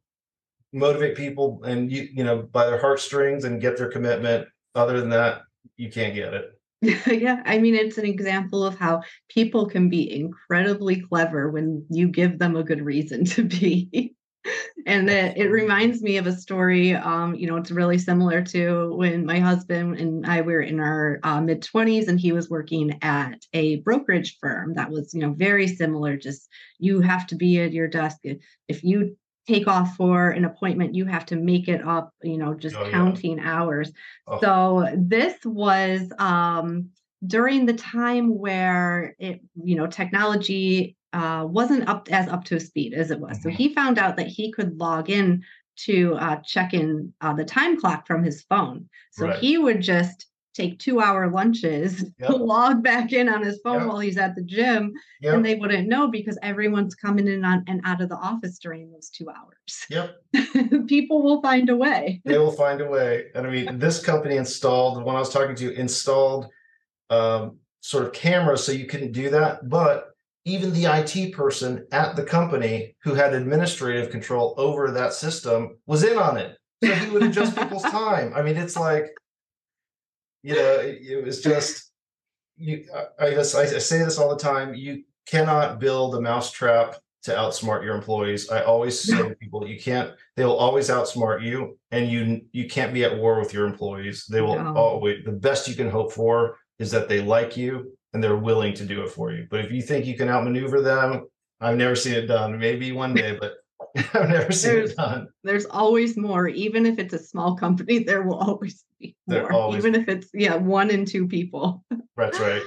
motivate 0.72 1.18
people 1.18 1.62
and 1.66 1.92
you 1.92 2.08
you 2.14 2.24
know 2.24 2.44
by 2.44 2.66
their 2.68 2.80
heartstrings 2.80 3.44
and 3.44 3.62
get 3.62 3.78
their 3.78 3.90
commitment. 3.92 4.48
Other 4.76 5.00
than 5.00 5.10
that 5.10 5.42
you 5.78 5.90
can't 5.90 6.14
get 6.14 6.34
it. 6.34 6.52
Yeah 7.08 7.42
i 7.46 7.58
mean 7.58 7.76
it's 7.76 7.98
an 7.98 8.06
example 8.06 8.64
of 8.64 8.78
how 8.78 9.02
people 9.28 9.66
can 9.66 9.90
be 9.90 10.14
incredibly 10.14 11.02
clever 11.02 11.50
when 11.50 11.86
you 11.90 12.08
give 12.08 12.40
them 12.40 12.56
a 12.56 12.64
good 12.64 12.82
reason 12.82 13.26
to 13.26 13.44
be 13.44 14.14
and 14.86 15.10
it, 15.10 15.38
it 15.38 15.50
reminds 15.50 16.02
me 16.02 16.18
of 16.18 16.28
a 16.28 16.36
story 16.36 16.94
um 16.94 17.36
you 17.36 17.48
know 17.48 17.58
it's 17.58 17.72
really 17.72 17.98
similar 17.98 18.42
to 18.42 18.94
when 18.96 19.26
my 19.26 19.40
husband 19.40 19.98
and 20.00 20.26
i 20.26 20.42
were 20.42 20.62
in 20.62 20.80
our 20.80 21.20
uh, 21.24 21.42
mid 21.42 21.62
20s 21.62 22.08
and 22.08 22.20
he 22.20 22.32
was 22.32 22.50
working 22.50 22.98
at 23.02 23.36
a 23.54 23.78
brokerage 23.78 24.38
firm 24.40 24.74
that 24.74 24.90
was 24.90 25.14
you 25.14 25.20
know 25.20 25.34
very 25.34 25.68
similar 25.68 26.16
just 26.16 26.48
you 26.78 27.02
have 27.02 27.28
to 27.28 27.36
be 27.36 27.60
at 27.60 27.74
your 27.74 27.88
desk 27.88 28.20
if 28.68 28.84
you 28.84 29.16
take 29.48 29.68
off 29.68 29.96
for 29.96 30.30
an 30.30 30.46
appointment 30.46 30.96
you 30.96 31.06
have 31.06 31.26
to 31.26 31.36
make 31.36 31.68
it 31.68 31.86
up 31.86 32.14
you 32.24 32.38
know 32.38 32.54
just 32.54 32.76
oh, 32.76 32.90
counting 32.90 33.38
yeah. 33.38 33.52
hours 33.52 33.92
oh. 34.28 34.40
so 34.40 34.88
this 34.96 35.36
was 35.44 36.12
um 36.18 36.90
during 37.26 37.66
the 37.66 37.74
time 37.74 38.38
where 38.38 39.16
it 39.20 39.42
you 39.62 39.76
know 39.76 39.88
technology 39.88 40.96
uh 41.14 41.46
wasn't 41.48 41.88
up 41.88 42.08
as 42.12 42.28
up 42.28 42.44
to 42.44 42.60
speed 42.60 42.94
as 42.94 43.12
it 43.12 43.20
was 43.20 43.38
mm-hmm. 43.40 43.50
so 43.50 43.56
he 43.56 43.74
found 43.74 43.98
out 43.98 44.18
that 44.18 44.28
he 44.28 44.52
could 44.52 44.78
log 44.78 45.10
in 45.10 45.44
to 45.76 46.14
uh, 46.16 46.36
check 46.44 46.74
in 46.74 47.14
uh, 47.22 47.34
the 47.34 47.46
time 47.46 47.80
clock 47.80 48.06
from 48.06 48.22
his 48.22 48.44
phone 48.44 48.90
so 49.12 49.28
right. 49.28 49.40
he 49.40 49.58
would 49.58 49.82
just 49.82 50.26
take 50.60 50.80
two 50.80 51.00
hour 51.00 51.30
lunches, 51.30 52.04
yep. 52.20 52.30
log 52.40 52.84
back 52.84 53.14
in 53.14 53.30
on 53.30 53.44
his 53.44 53.60
phone 53.64 53.80
yep. 53.80 53.88
while 53.88 54.00
he's 54.00 54.18
at 54.18 54.36
the 54.36 54.44
gym, 54.44 54.92
yep. 55.22 55.36
and 55.36 55.46
they 55.46 55.56
wouldn't 55.56 55.88
know 55.88 56.08
because 56.08 56.38
everyone's 56.44 56.96
coming 56.96 57.28
in 57.28 57.46
on, 57.46 57.64
and 57.68 57.82
out 57.86 58.02
of 58.02 58.10
the 58.10 58.16
office 58.16 58.60
during 58.60 58.92
those 58.92 59.10
two 59.10 59.28
hours. 59.30 59.86
Yep. 59.90 60.88
People 60.88 61.22
will 61.22 61.42
find 61.42 61.70
a 61.70 61.76
way. 61.76 62.22
they 62.26 62.38
will 62.38 62.52
find 62.52 62.82
a 62.82 62.90
way. 62.90 63.28
And 63.36 63.48
I 63.48 63.50
mean, 63.50 63.80
this 63.80 64.04
company 64.04 64.36
installed, 64.36 64.98
the 64.98 65.04
one 65.04 65.16
I 65.16 65.20
was 65.20 65.30
talking 65.30 65.56
to, 65.56 65.64
you 65.64 65.72
installed 65.72 66.48
um, 67.10 67.58
sort 67.82 68.06
of 68.06 68.14
cameras 68.14 68.64
so 68.64 68.72
you 68.72 68.86
couldn't 68.86 69.14
do 69.14 69.30
that. 69.30 69.70
But 69.70 70.09
even 70.46 70.74
the 70.74 70.86
IT 70.86 71.34
person 71.34 71.86
at 71.92 72.16
the 72.16 72.24
company 72.24 72.96
who 73.04 73.14
had 73.14 73.34
administrative 73.34 74.10
control 74.10 74.54
over 74.58 74.92
that 74.92 75.14
system 75.14 75.78
was 75.86 76.04
in 76.04 76.18
on 76.18 76.38
it. 76.38 76.58
So 76.84 76.94
he 76.94 77.10
would 77.10 77.24
adjust 77.24 77.58
people's 77.58 77.84
time. 77.92 78.34
I 78.36 78.42
mean, 78.42 78.58
it's 78.58 78.78
like, 78.78 79.08
you 80.44 80.56
know, 80.56 80.76
it, 80.80 81.00
it 81.02 81.24
was 81.24 81.42
just 81.42 81.92
you. 82.58 82.86
I, 83.20 83.32
guess 83.32 83.54
I, 83.54 83.64
I 83.64 83.66
say 83.66 84.00
this 84.00 84.18
all 84.18 84.30
the 84.30 84.42
time. 84.42 84.74
You 84.74 85.04
cannot 85.28 85.80
build 85.80 86.16
a 86.16 86.22
mousetrap 86.22 86.96
to 87.24 87.32
outsmart 87.32 87.84
your 87.84 87.96
employees. 87.96 88.50
I 88.50 88.64
always 88.64 88.98
say 88.98 89.18
to 89.18 89.36
people, 89.42 89.68
you 89.68 89.78
can't. 89.78 90.14
They 90.38 90.46
will 90.46 90.56
always 90.56 90.90
outsmart 90.90 91.44
you, 91.44 91.78
and 91.92 92.10
you 92.10 92.42
you 92.54 92.70
can't 92.70 92.94
be 92.94 93.04
at 93.04 93.18
war 93.18 93.40
with 93.40 93.54
your 93.54 93.66
employees. 93.68 94.26
They 94.26 94.40
will 94.40 94.56
no. 94.56 94.74
always. 94.74 95.26
The 95.26 95.34
best 95.34 95.68
you 95.68 95.76
can 95.76 95.90
hope 95.90 96.14
for 96.14 96.58
is 96.80 96.92
that 96.92 97.10
they 97.10 97.20
like 97.20 97.58
you 97.58 97.92
and 98.14 98.24
they're 98.24 98.38
willing 98.38 98.74
to 98.76 98.86
do 98.86 99.04
it 99.04 99.10
for 99.10 99.32
you. 99.32 99.48
But 99.50 99.62
if 99.62 99.72
you 99.72 99.82
think 99.82 100.06
you 100.06 100.18
can 100.18 100.30
outmaneuver 100.30 100.82
them, 100.82 101.28
I've 101.62 101.78
never 101.78 101.96
seen 101.96 102.14
it 102.14 102.28
done. 102.28 102.58
Maybe 102.58 102.92
one 102.92 103.14
day, 103.14 103.38
but 103.40 103.56
I've 104.14 104.30
never 104.30 104.52
seen 104.52 104.74
There's- 104.74 104.92
it 104.92 104.98
done. 104.98 105.28
There's 105.44 105.66
always 105.66 106.18
more, 106.18 106.48
even 106.48 106.86
if 106.86 107.00
it's 107.00 107.14
a 107.14 107.20
small 107.20 107.56
company, 107.56 108.00
there 108.04 108.24
will 108.24 108.40
always 108.40 108.84
be 109.00 109.16
more, 109.28 109.52
always- 109.52 109.78
even 109.86 109.96
if 110.02 110.08
it's, 110.08 110.30
yeah, 110.34 110.56
one 110.56 110.90
and 110.90 111.08
two 111.08 111.28
people. 111.28 111.84
That's 112.16 112.40
right. 112.40 112.62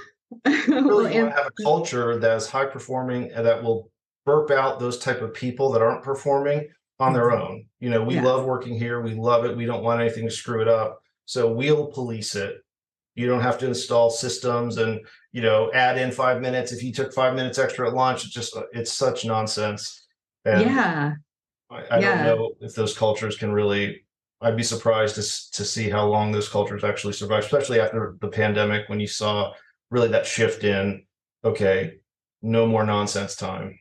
Well, 0.44 0.54
really 0.68 1.20
want 1.20 1.30
to 1.30 1.36
have 1.36 1.46
a 1.46 1.62
culture 1.62 2.18
that 2.18 2.36
is 2.36 2.48
high 2.48 2.64
performing 2.64 3.30
and 3.32 3.44
that 3.44 3.62
will 3.62 3.90
burp 4.24 4.50
out 4.50 4.78
those 4.78 4.98
type 4.98 5.20
of 5.20 5.34
people 5.34 5.72
that 5.72 5.82
aren't 5.82 6.02
performing 6.02 6.68
on 7.00 7.12
their 7.12 7.30
mm-hmm. 7.30 7.42
own. 7.42 7.64
You 7.80 7.90
know, 7.90 8.02
we 8.02 8.14
Yeah. 8.14 8.22
love 8.24 8.44
working 8.44 8.78
here. 8.78 9.00
We 9.00 9.14
love 9.14 9.44
it. 9.44 9.56
We 9.56 9.66
don't 9.66 9.82
want 9.82 10.00
anything 10.00 10.24
to 10.24 10.30
screw 10.30 10.62
it 10.62 10.68
up. 10.68 11.02
So 11.26 11.52
we'll 11.52 11.86
police 11.86 12.34
it. 12.34 12.62
You 13.14 13.26
don't 13.26 13.42
have 13.42 13.58
to 13.58 13.66
install 13.66 14.10
systems 14.10 14.78
and 14.78 15.00
you 15.32 15.42
know 15.42 15.70
add 15.72 15.98
in 15.98 16.10
five 16.10 16.40
minutes. 16.40 16.72
If 16.72 16.82
you 16.82 16.92
took 16.92 17.12
five 17.12 17.34
minutes 17.34 17.58
extra 17.58 17.88
at 17.88 17.94
lunch, 17.94 18.24
it's 18.24 18.32
just 18.34 18.56
it's 18.72 18.92
such 18.92 19.24
nonsense. 19.24 20.06
And 20.44 20.62
Yeah, 20.62 21.14
I, 21.70 21.76
I 21.90 21.98
yeah. 22.00 22.24
don't 22.24 22.24
know 22.24 22.52
if 22.60 22.74
those 22.74 22.96
cultures 22.96 23.36
can 23.36 23.52
really. 23.52 24.04
I'd 24.40 24.56
be 24.56 24.62
surprised 24.64 25.14
to 25.16 25.22
to 25.52 25.64
see 25.64 25.88
how 25.88 26.06
long 26.06 26.32
those 26.32 26.48
cultures 26.48 26.84
actually 26.84 27.12
survive, 27.12 27.44
especially 27.44 27.80
after 27.80 28.16
the 28.20 28.28
pandemic 28.28 28.88
when 28.88 29.00
you 29.00 29.06
saw 29.06 29.52
really 29.90 30.08
that 30.08 30.26
shift 30.26 30.64
in 30.64 31.04
okay, 31.44 31.98
no 32.42 32.66
more 32.66 32.84
nonsense 32.84 33.36
time. 33.36 33.78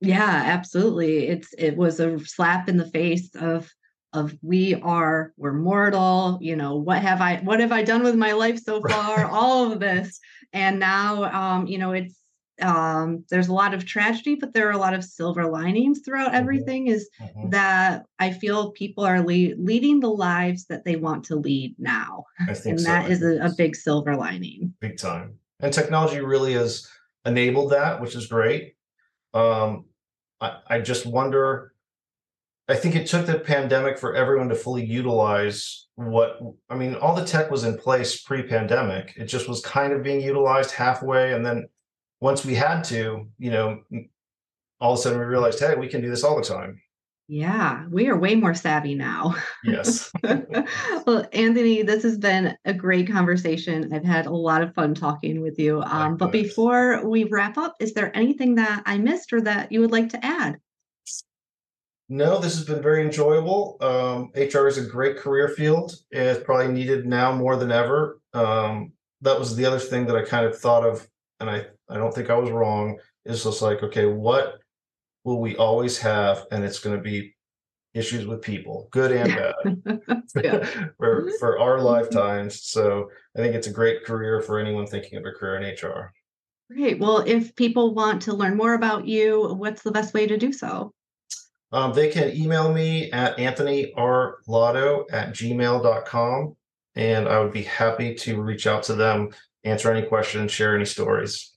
yeah, 0.00 0.42
absolutely. 0.46 1.28
It's, 1.28 1.54
it 1.56 1.76
was 1.76 2.00
a 2.00 2.18
slap 2.20 2.68
in 2.68 2.76
the 2.76 2.90
face 2.90 3.34
of, 3.34 3.70
of 4.16 4.36
we 4.42 4.74
are, 4.76 5.32
we're 5.36 5.52
mortal, 5.52 6.38
you 6.40 6.56
know, 6.56 6.76
what 6.76 7.02
have 7.02 7.20
I, 7.20 7.36
what 7.38 7.60
have 7.60 7.72
I 7.72 7.82
done 7.82 8.02
with 8.02 8.16
my 8.16 8.32
life 8.32 8.58
so 8.58 8.82
far? 8.82 9.26
All 9.26 9.70
of 9.70 9.78
this. 9.80 10.18
And 10.52 10.78
now, 10.80 11.24
um, 11.24 11.66
you 11.66 11.78
know, 11.78 11.92
it's, 11.92 12.16
um, 12.62 13.22
there's 13.28 13.48
a 13.48 13.52
lot 13.52 13.74
of 13.74 13.84
tragedy, 13.84 14.34
but 14.34 14.54
there 14.54 14.66
are 14.68 14.72
a 14.72 14.78
lot 14.78 14.94
of 14.94 15.04
silver 15.04 15.46
linings 15.46 16.00
throughout 16.00 16.32
Mhm. 16.32 16.36
everything 16.36 16.86
is 16.86 17.10
that 17.50 18.06
I 18.18 18.32
feel 18.32 18.70
people 18.72 19.04
are 19.04 19.20
le- 19.20 19.54
leading 19.58 20.00
the 20.00 20.08
lives 20.10 20.64
that 20.66 20.84
they 20.84 20.96
want 20.96 21.24
to 21.26 21.36
lead 21.36 21.74
now. 21.78 22.24
I 22.40 22.54
think 22.54 22.72
And 22.72 22.80
so. 22.80 22.88
that 22.88 23.10
is 23.10 23.22
a, 23.22 23.44
a 23.44 23.52
big 23.56 23.76
silver 23.76 24.16
lining. 24.16 24.72
big 24.80 24.96
time. 24.96 25.38
And 25.60 25.72
technology 25.72 26.20
really 26.20 26.54
has 26.54 26.88
enabled 27.26 27.72
that, 27.72 28.00
which 28.00 28.14
is 28.14 28.26
great. 28.26 28.74
Um, 29.34 29.84
I, 30.40 30.58
I 30.66 30.80
just 30.80 31.04
wonder. 31.06 31.74
I 32.68 32.74
think 32.74 32.96
it 32.96 33.06
took 33.06 33.26
the 33.26 33.38
pandemic 33.38 33.98
for 33.98 34.16
everyone 34.16 34.48
to 34.48 34.56
fully 34.56 34.84
utilize 34.84 35.86
what 35.94 36.40
I 36.68 36.74
mean. 36.74 36.96
All 36.96 37.14
the 37.14 37.24
tech 37.24 37.50
was 37.50 37.64
in 37.64 37.78
place 37.78 38.20
pre-pandemic. 38.22 39.14
It 39.16 39.26
just 39.26 39.48
was 39.48 39.60
kind 39.60 39.92
of 39.92 40.02
being 40.02 40.20
utilized 40.20 40.72
halfway, 40.72 41.32
and 41.32 41.46
then 41.46 41.68
once 42.20 42.44
we 42.44 42.54
had 42.54 42.82
to, 42.84 43.28
you 43.38 43.50
know, 43.50 43.82
all 44.80 44.94
of 44.94 44.98
a 44.98 45.02
sudden 45.02 45.18
we 45.18 45.24
realized, 45.24 45.60
hey, 45.60 45.74
we 45.76 45.88
can 45.88 46.00
do 46.00 46.10
this 46.10 46.24
all 46.24 46.36
the 46.36 46.42
time. 46.42 46.80
Yeah, 47.28 47.86
we 47.90 48.08
are 48.08 48.16
way 48.16 48.36
more 48.36 48.54
savvy 48.54 48.94
now. 48.94 49.34
Yes. 49.64 50.12
well, 50.22 51.26
Anthony, 51.32 51.82
this 51.82 52.04
has 52.04 52.18
been 52.18 52.56
a 52.64 52.72
great 52.72 53.10
conversation. 53.10 53.92
I've 53.92 54.04
had 54.04 54.26
a 54.26 54.30
lot 54.30 54.62
of 54.62 54.74
fun 54.74 54.94
talking 54.94 55.40
with 55.40 55.58
you. 55.58 55.82
Um, 55.82 56.16
but 56.16 56.30
before 56.30 57.04
we 57.04 57.24
wrap 57.24 57.58
up, 57.58 57.74
is 57.80 57.94
there 57.94 58.16
anything 58.16 58.54
that 58.56 58.84
I 58.86 58.98
missed 58.98 59.32
or 59.32 59.40
that 59.40 59.72
you 59.72 59.80
would 59.80 59.90
like 59.90 60.10
to 60.10 60.24
add? 60.24 60.58
No, 62.08 62.38
this 62.38 62.54
has 62.56 62.64
been 62.64 62.82
very 62.82 63.02
enjoyable. 63.02 63.76
Um, 63.80 64.30
HR 64.36 64.68
is 64.68 64.78
a 64.78 64.86
great 64.86 65.16
career 65.16 65.48
field. 65.48 65.92
It's 66.10 66.42
probably 66.44 66.72
needed 66.72 67.04
now 67.04 67.32
more 67.32 67.56
than 67.56 67.72
ever. 67.72 68.20
Um, 68.32 68.92
that 69.22 69.38
was 69.38 69.56
the 69.56 69.64
other 69.64 69.80
thing 69.80 70.06
that 70.06 70.16
I 70.16 70.22
kind 70.22 70.46
of 70.46 70.56
thought 70.56 70.86
of, 70.86 71.06
and 71.40 71.50
I, 71.50 71.66
I 71.88 71.96
don't 71.96 72.14
think 72.14 72.30
I 72.30 72.36
was 72.36 72.50
wrong. 72.50 72.98
Is 73.24 73.42
just 73.42 73.60
like, 73.60 73.82
okay, 73.82 74.06
what 74.06 74.60
will 75.24 75.40
we 75.40 75.56
always 75.56 75.98
have? 75.98 76.46
And 76.52 76.64
it's 76.64 76.78
going 76.78 76.96
to 76.96 77.02
be 77.02 77.34
issues 77.92 78.26
with 78.26 78.42
people, 78.42 78.88
good 78.92 79.10
and 79.10 79.34
bad, 79.34 80.24
Yeah. 80.44 80.64
for 80.98 81.30
for 81.40 81.58
our 81.58 81.80
lifetimes. 81.80 82.62
So 82.62 83.10
I 83.36 83.40
think 83.40 83.54
it's 83.54 83.66
a 83.66 83.72
great 83.72 84.04
career 84.04 84.40
for 84.42 84.60
anyone 84.60 84.86
thinking 84.86 85.18
of 85.18 85.24
a 85.24 85.32
career 85.32 85.56
in 85.56 85.64
HR. 85.64 86.12
Great. 86.70 86.98
Well, 87.00 87.18
if 87.26 87.56
people 87.56 87.94
want 87.94 88.22
to 88.22 88.34
learn 88.34 88.56
more 88.56 88.74
about 88.74 89.06
you, 89.06 89.54
what's 89.54 89.82
the 89.82 89.92
best 89.92 90.14
way 90.14 90.26
to 90.26 90.36
do 90.36 90.52
so? 90.52 90.92
Um, 91.72 91.92
they 91.92 92.10
can 92.10 92.34
email 92.34 92.72
me 92.72 93.10
at 93.10 93.36
anthonyrlado 93.38 95.04
at 95.12 95.34
gmail.com 95.34 96.56
and 96.96 97.28
I 97.28 97.40
would 97.40 97.52
be 97.52 97.62
happy 97.62 98.14
to 98.14 98.40
reach 98.40 98.66
out 98.66 98.82
to 98.84 98.94
them, 98.94 99.30
answer 99.64 99.92
any 99.92 100.06
questions, 100.06 100.50
share 100.50 100.74
any 100.74 100.86
stories. 100.86 101.52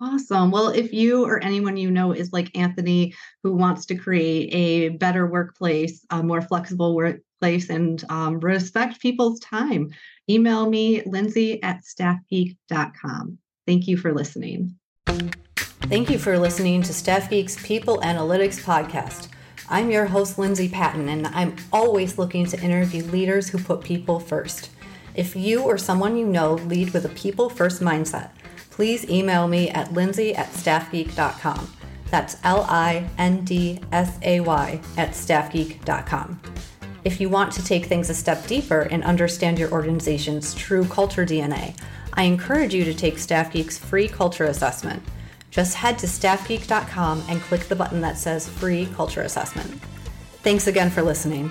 Awesome. 0.00 0.50
Well, 0.50 0.68
if 0.68 0.92
you 0.92 1.24
or 1.24 1.42
anyone 1.42 1.76
you 1.76 1.90
know 1.90 2.12
is 2.12 2.32
like 2.32 2.56
Anthony, 2.56 3.14
who 3.42 3.54
wants 3.54 3.84
to 3.86 3.96
create 3.96 4.54
a 4.54 4.88
better 4.90 5.26
workplace, 5.26 6.04
a 6.10 6.22
more 6.22 6.40
flexible 6.40 6.94
workplace, 6.94 7.68
and 7.68 8.02
um, 8.08 8.38
respect 8.38 9.00
people's 9.00 9.40
time, 9.40 9.90
email 10.30 10.70
me, 10.70 11.02
Lindsay 11.04 11.60
at 11.62 11.82
staffgeek.com. 11.82 13.38
Thank 13.66 13.88
you 13.88 13.96
for 13.96 14.14
listening. 14.14 14.76
Thank 15.06 16.10
you 16.10 16.18
for 16.18 16.38
listening 16.38 16.82
to 16.82 16.92
Staff 16.92 17.28
Geek's 17.28 17.60
People 17.66 17.98
Analytics 17.98 18.62
Podcast. 18.62 19.28
I'm 19.68 19.90
your 19.90 20.06
host, 20.06 20.38
Lindsay 20.38 20.68
Patton, 20.68 21.08
and 21.08 21.26
I'm 21.28 21.56
always 21.72 22.18
looking 22.18 22.46
to 22.46 22.60
interview 22.60 23.02
leaders 23.04 23.48
who 23.48 23.58
put 23.58 23.82
people 23.82 24.20
first. 24.20 24.70
If 25.14 25.34
you 25.34 25.62
or 25.62 25.78
someone 25.78 26.16
you 26.16 26.26
know 26.26 26.54
lead 26.54 26.92
with 26.92 27.04
a 27.04 27.10
people 27.10 27.48
first 27.48 27.80
mindset, 27.80 28.30
please 28.70 29.08
email 29.10 29.48
me 29.48 29.68
at 29.70 29.92
lindsay 29.92 30.34
at 30.34 30.52
staffgeek.com. 30.52 31.72
That's 32.10 32.36
L 32.44 32.64
I 32.68 33.08
N 33.18 33.44
D 33.44 33.80
S 33.92 34.18
A 34.22 34.40
Y 34.40 34.80
at 34.96 35.10
staffgeek.com. 35.10 36.40
If 37.04 37.20
you 37.20 37.28
want 37.28 37.52
to 37.52 37.64
take 37.64 37.86
things 37.86 38.10
a 38.10 38.14
step 38.14 38.46
deeper 38.46 38.82
and 38.82 39.02
understand 39.04 39.58
your 39.58 39.70
organization's 39.70 40.54
true 40.54 40.84
culture 40.84 41.24
DNA, 41.24 41.76
I 42.14 42.22
encourage 42.22 42.74
you 42.74 42.84
to 42.84 42.94
take 42.94 43.18
Staff 43.18 43.52
Geek's 43.52 43.78
free 43.78 44.08
culture 44.08 44.44
assessment. 44.44 45.02
Just 45.50 45.74
head 45.74 45.98
to 46.00 46.06
staffgeek.com 46.06 47.24
and 47.28 47.40
click 47.40 47.62
the 47.62 47.76
button 47.76 48.00
that 48.02 48.18
says 48.18 48.48
free 48.48 48.86
culture 48.94 49.22
assessment. 49.22 49.70
Thanks 50.42 50.66
again 50.66 50.90
for 50.90 51.02
listening. 51.02 51.50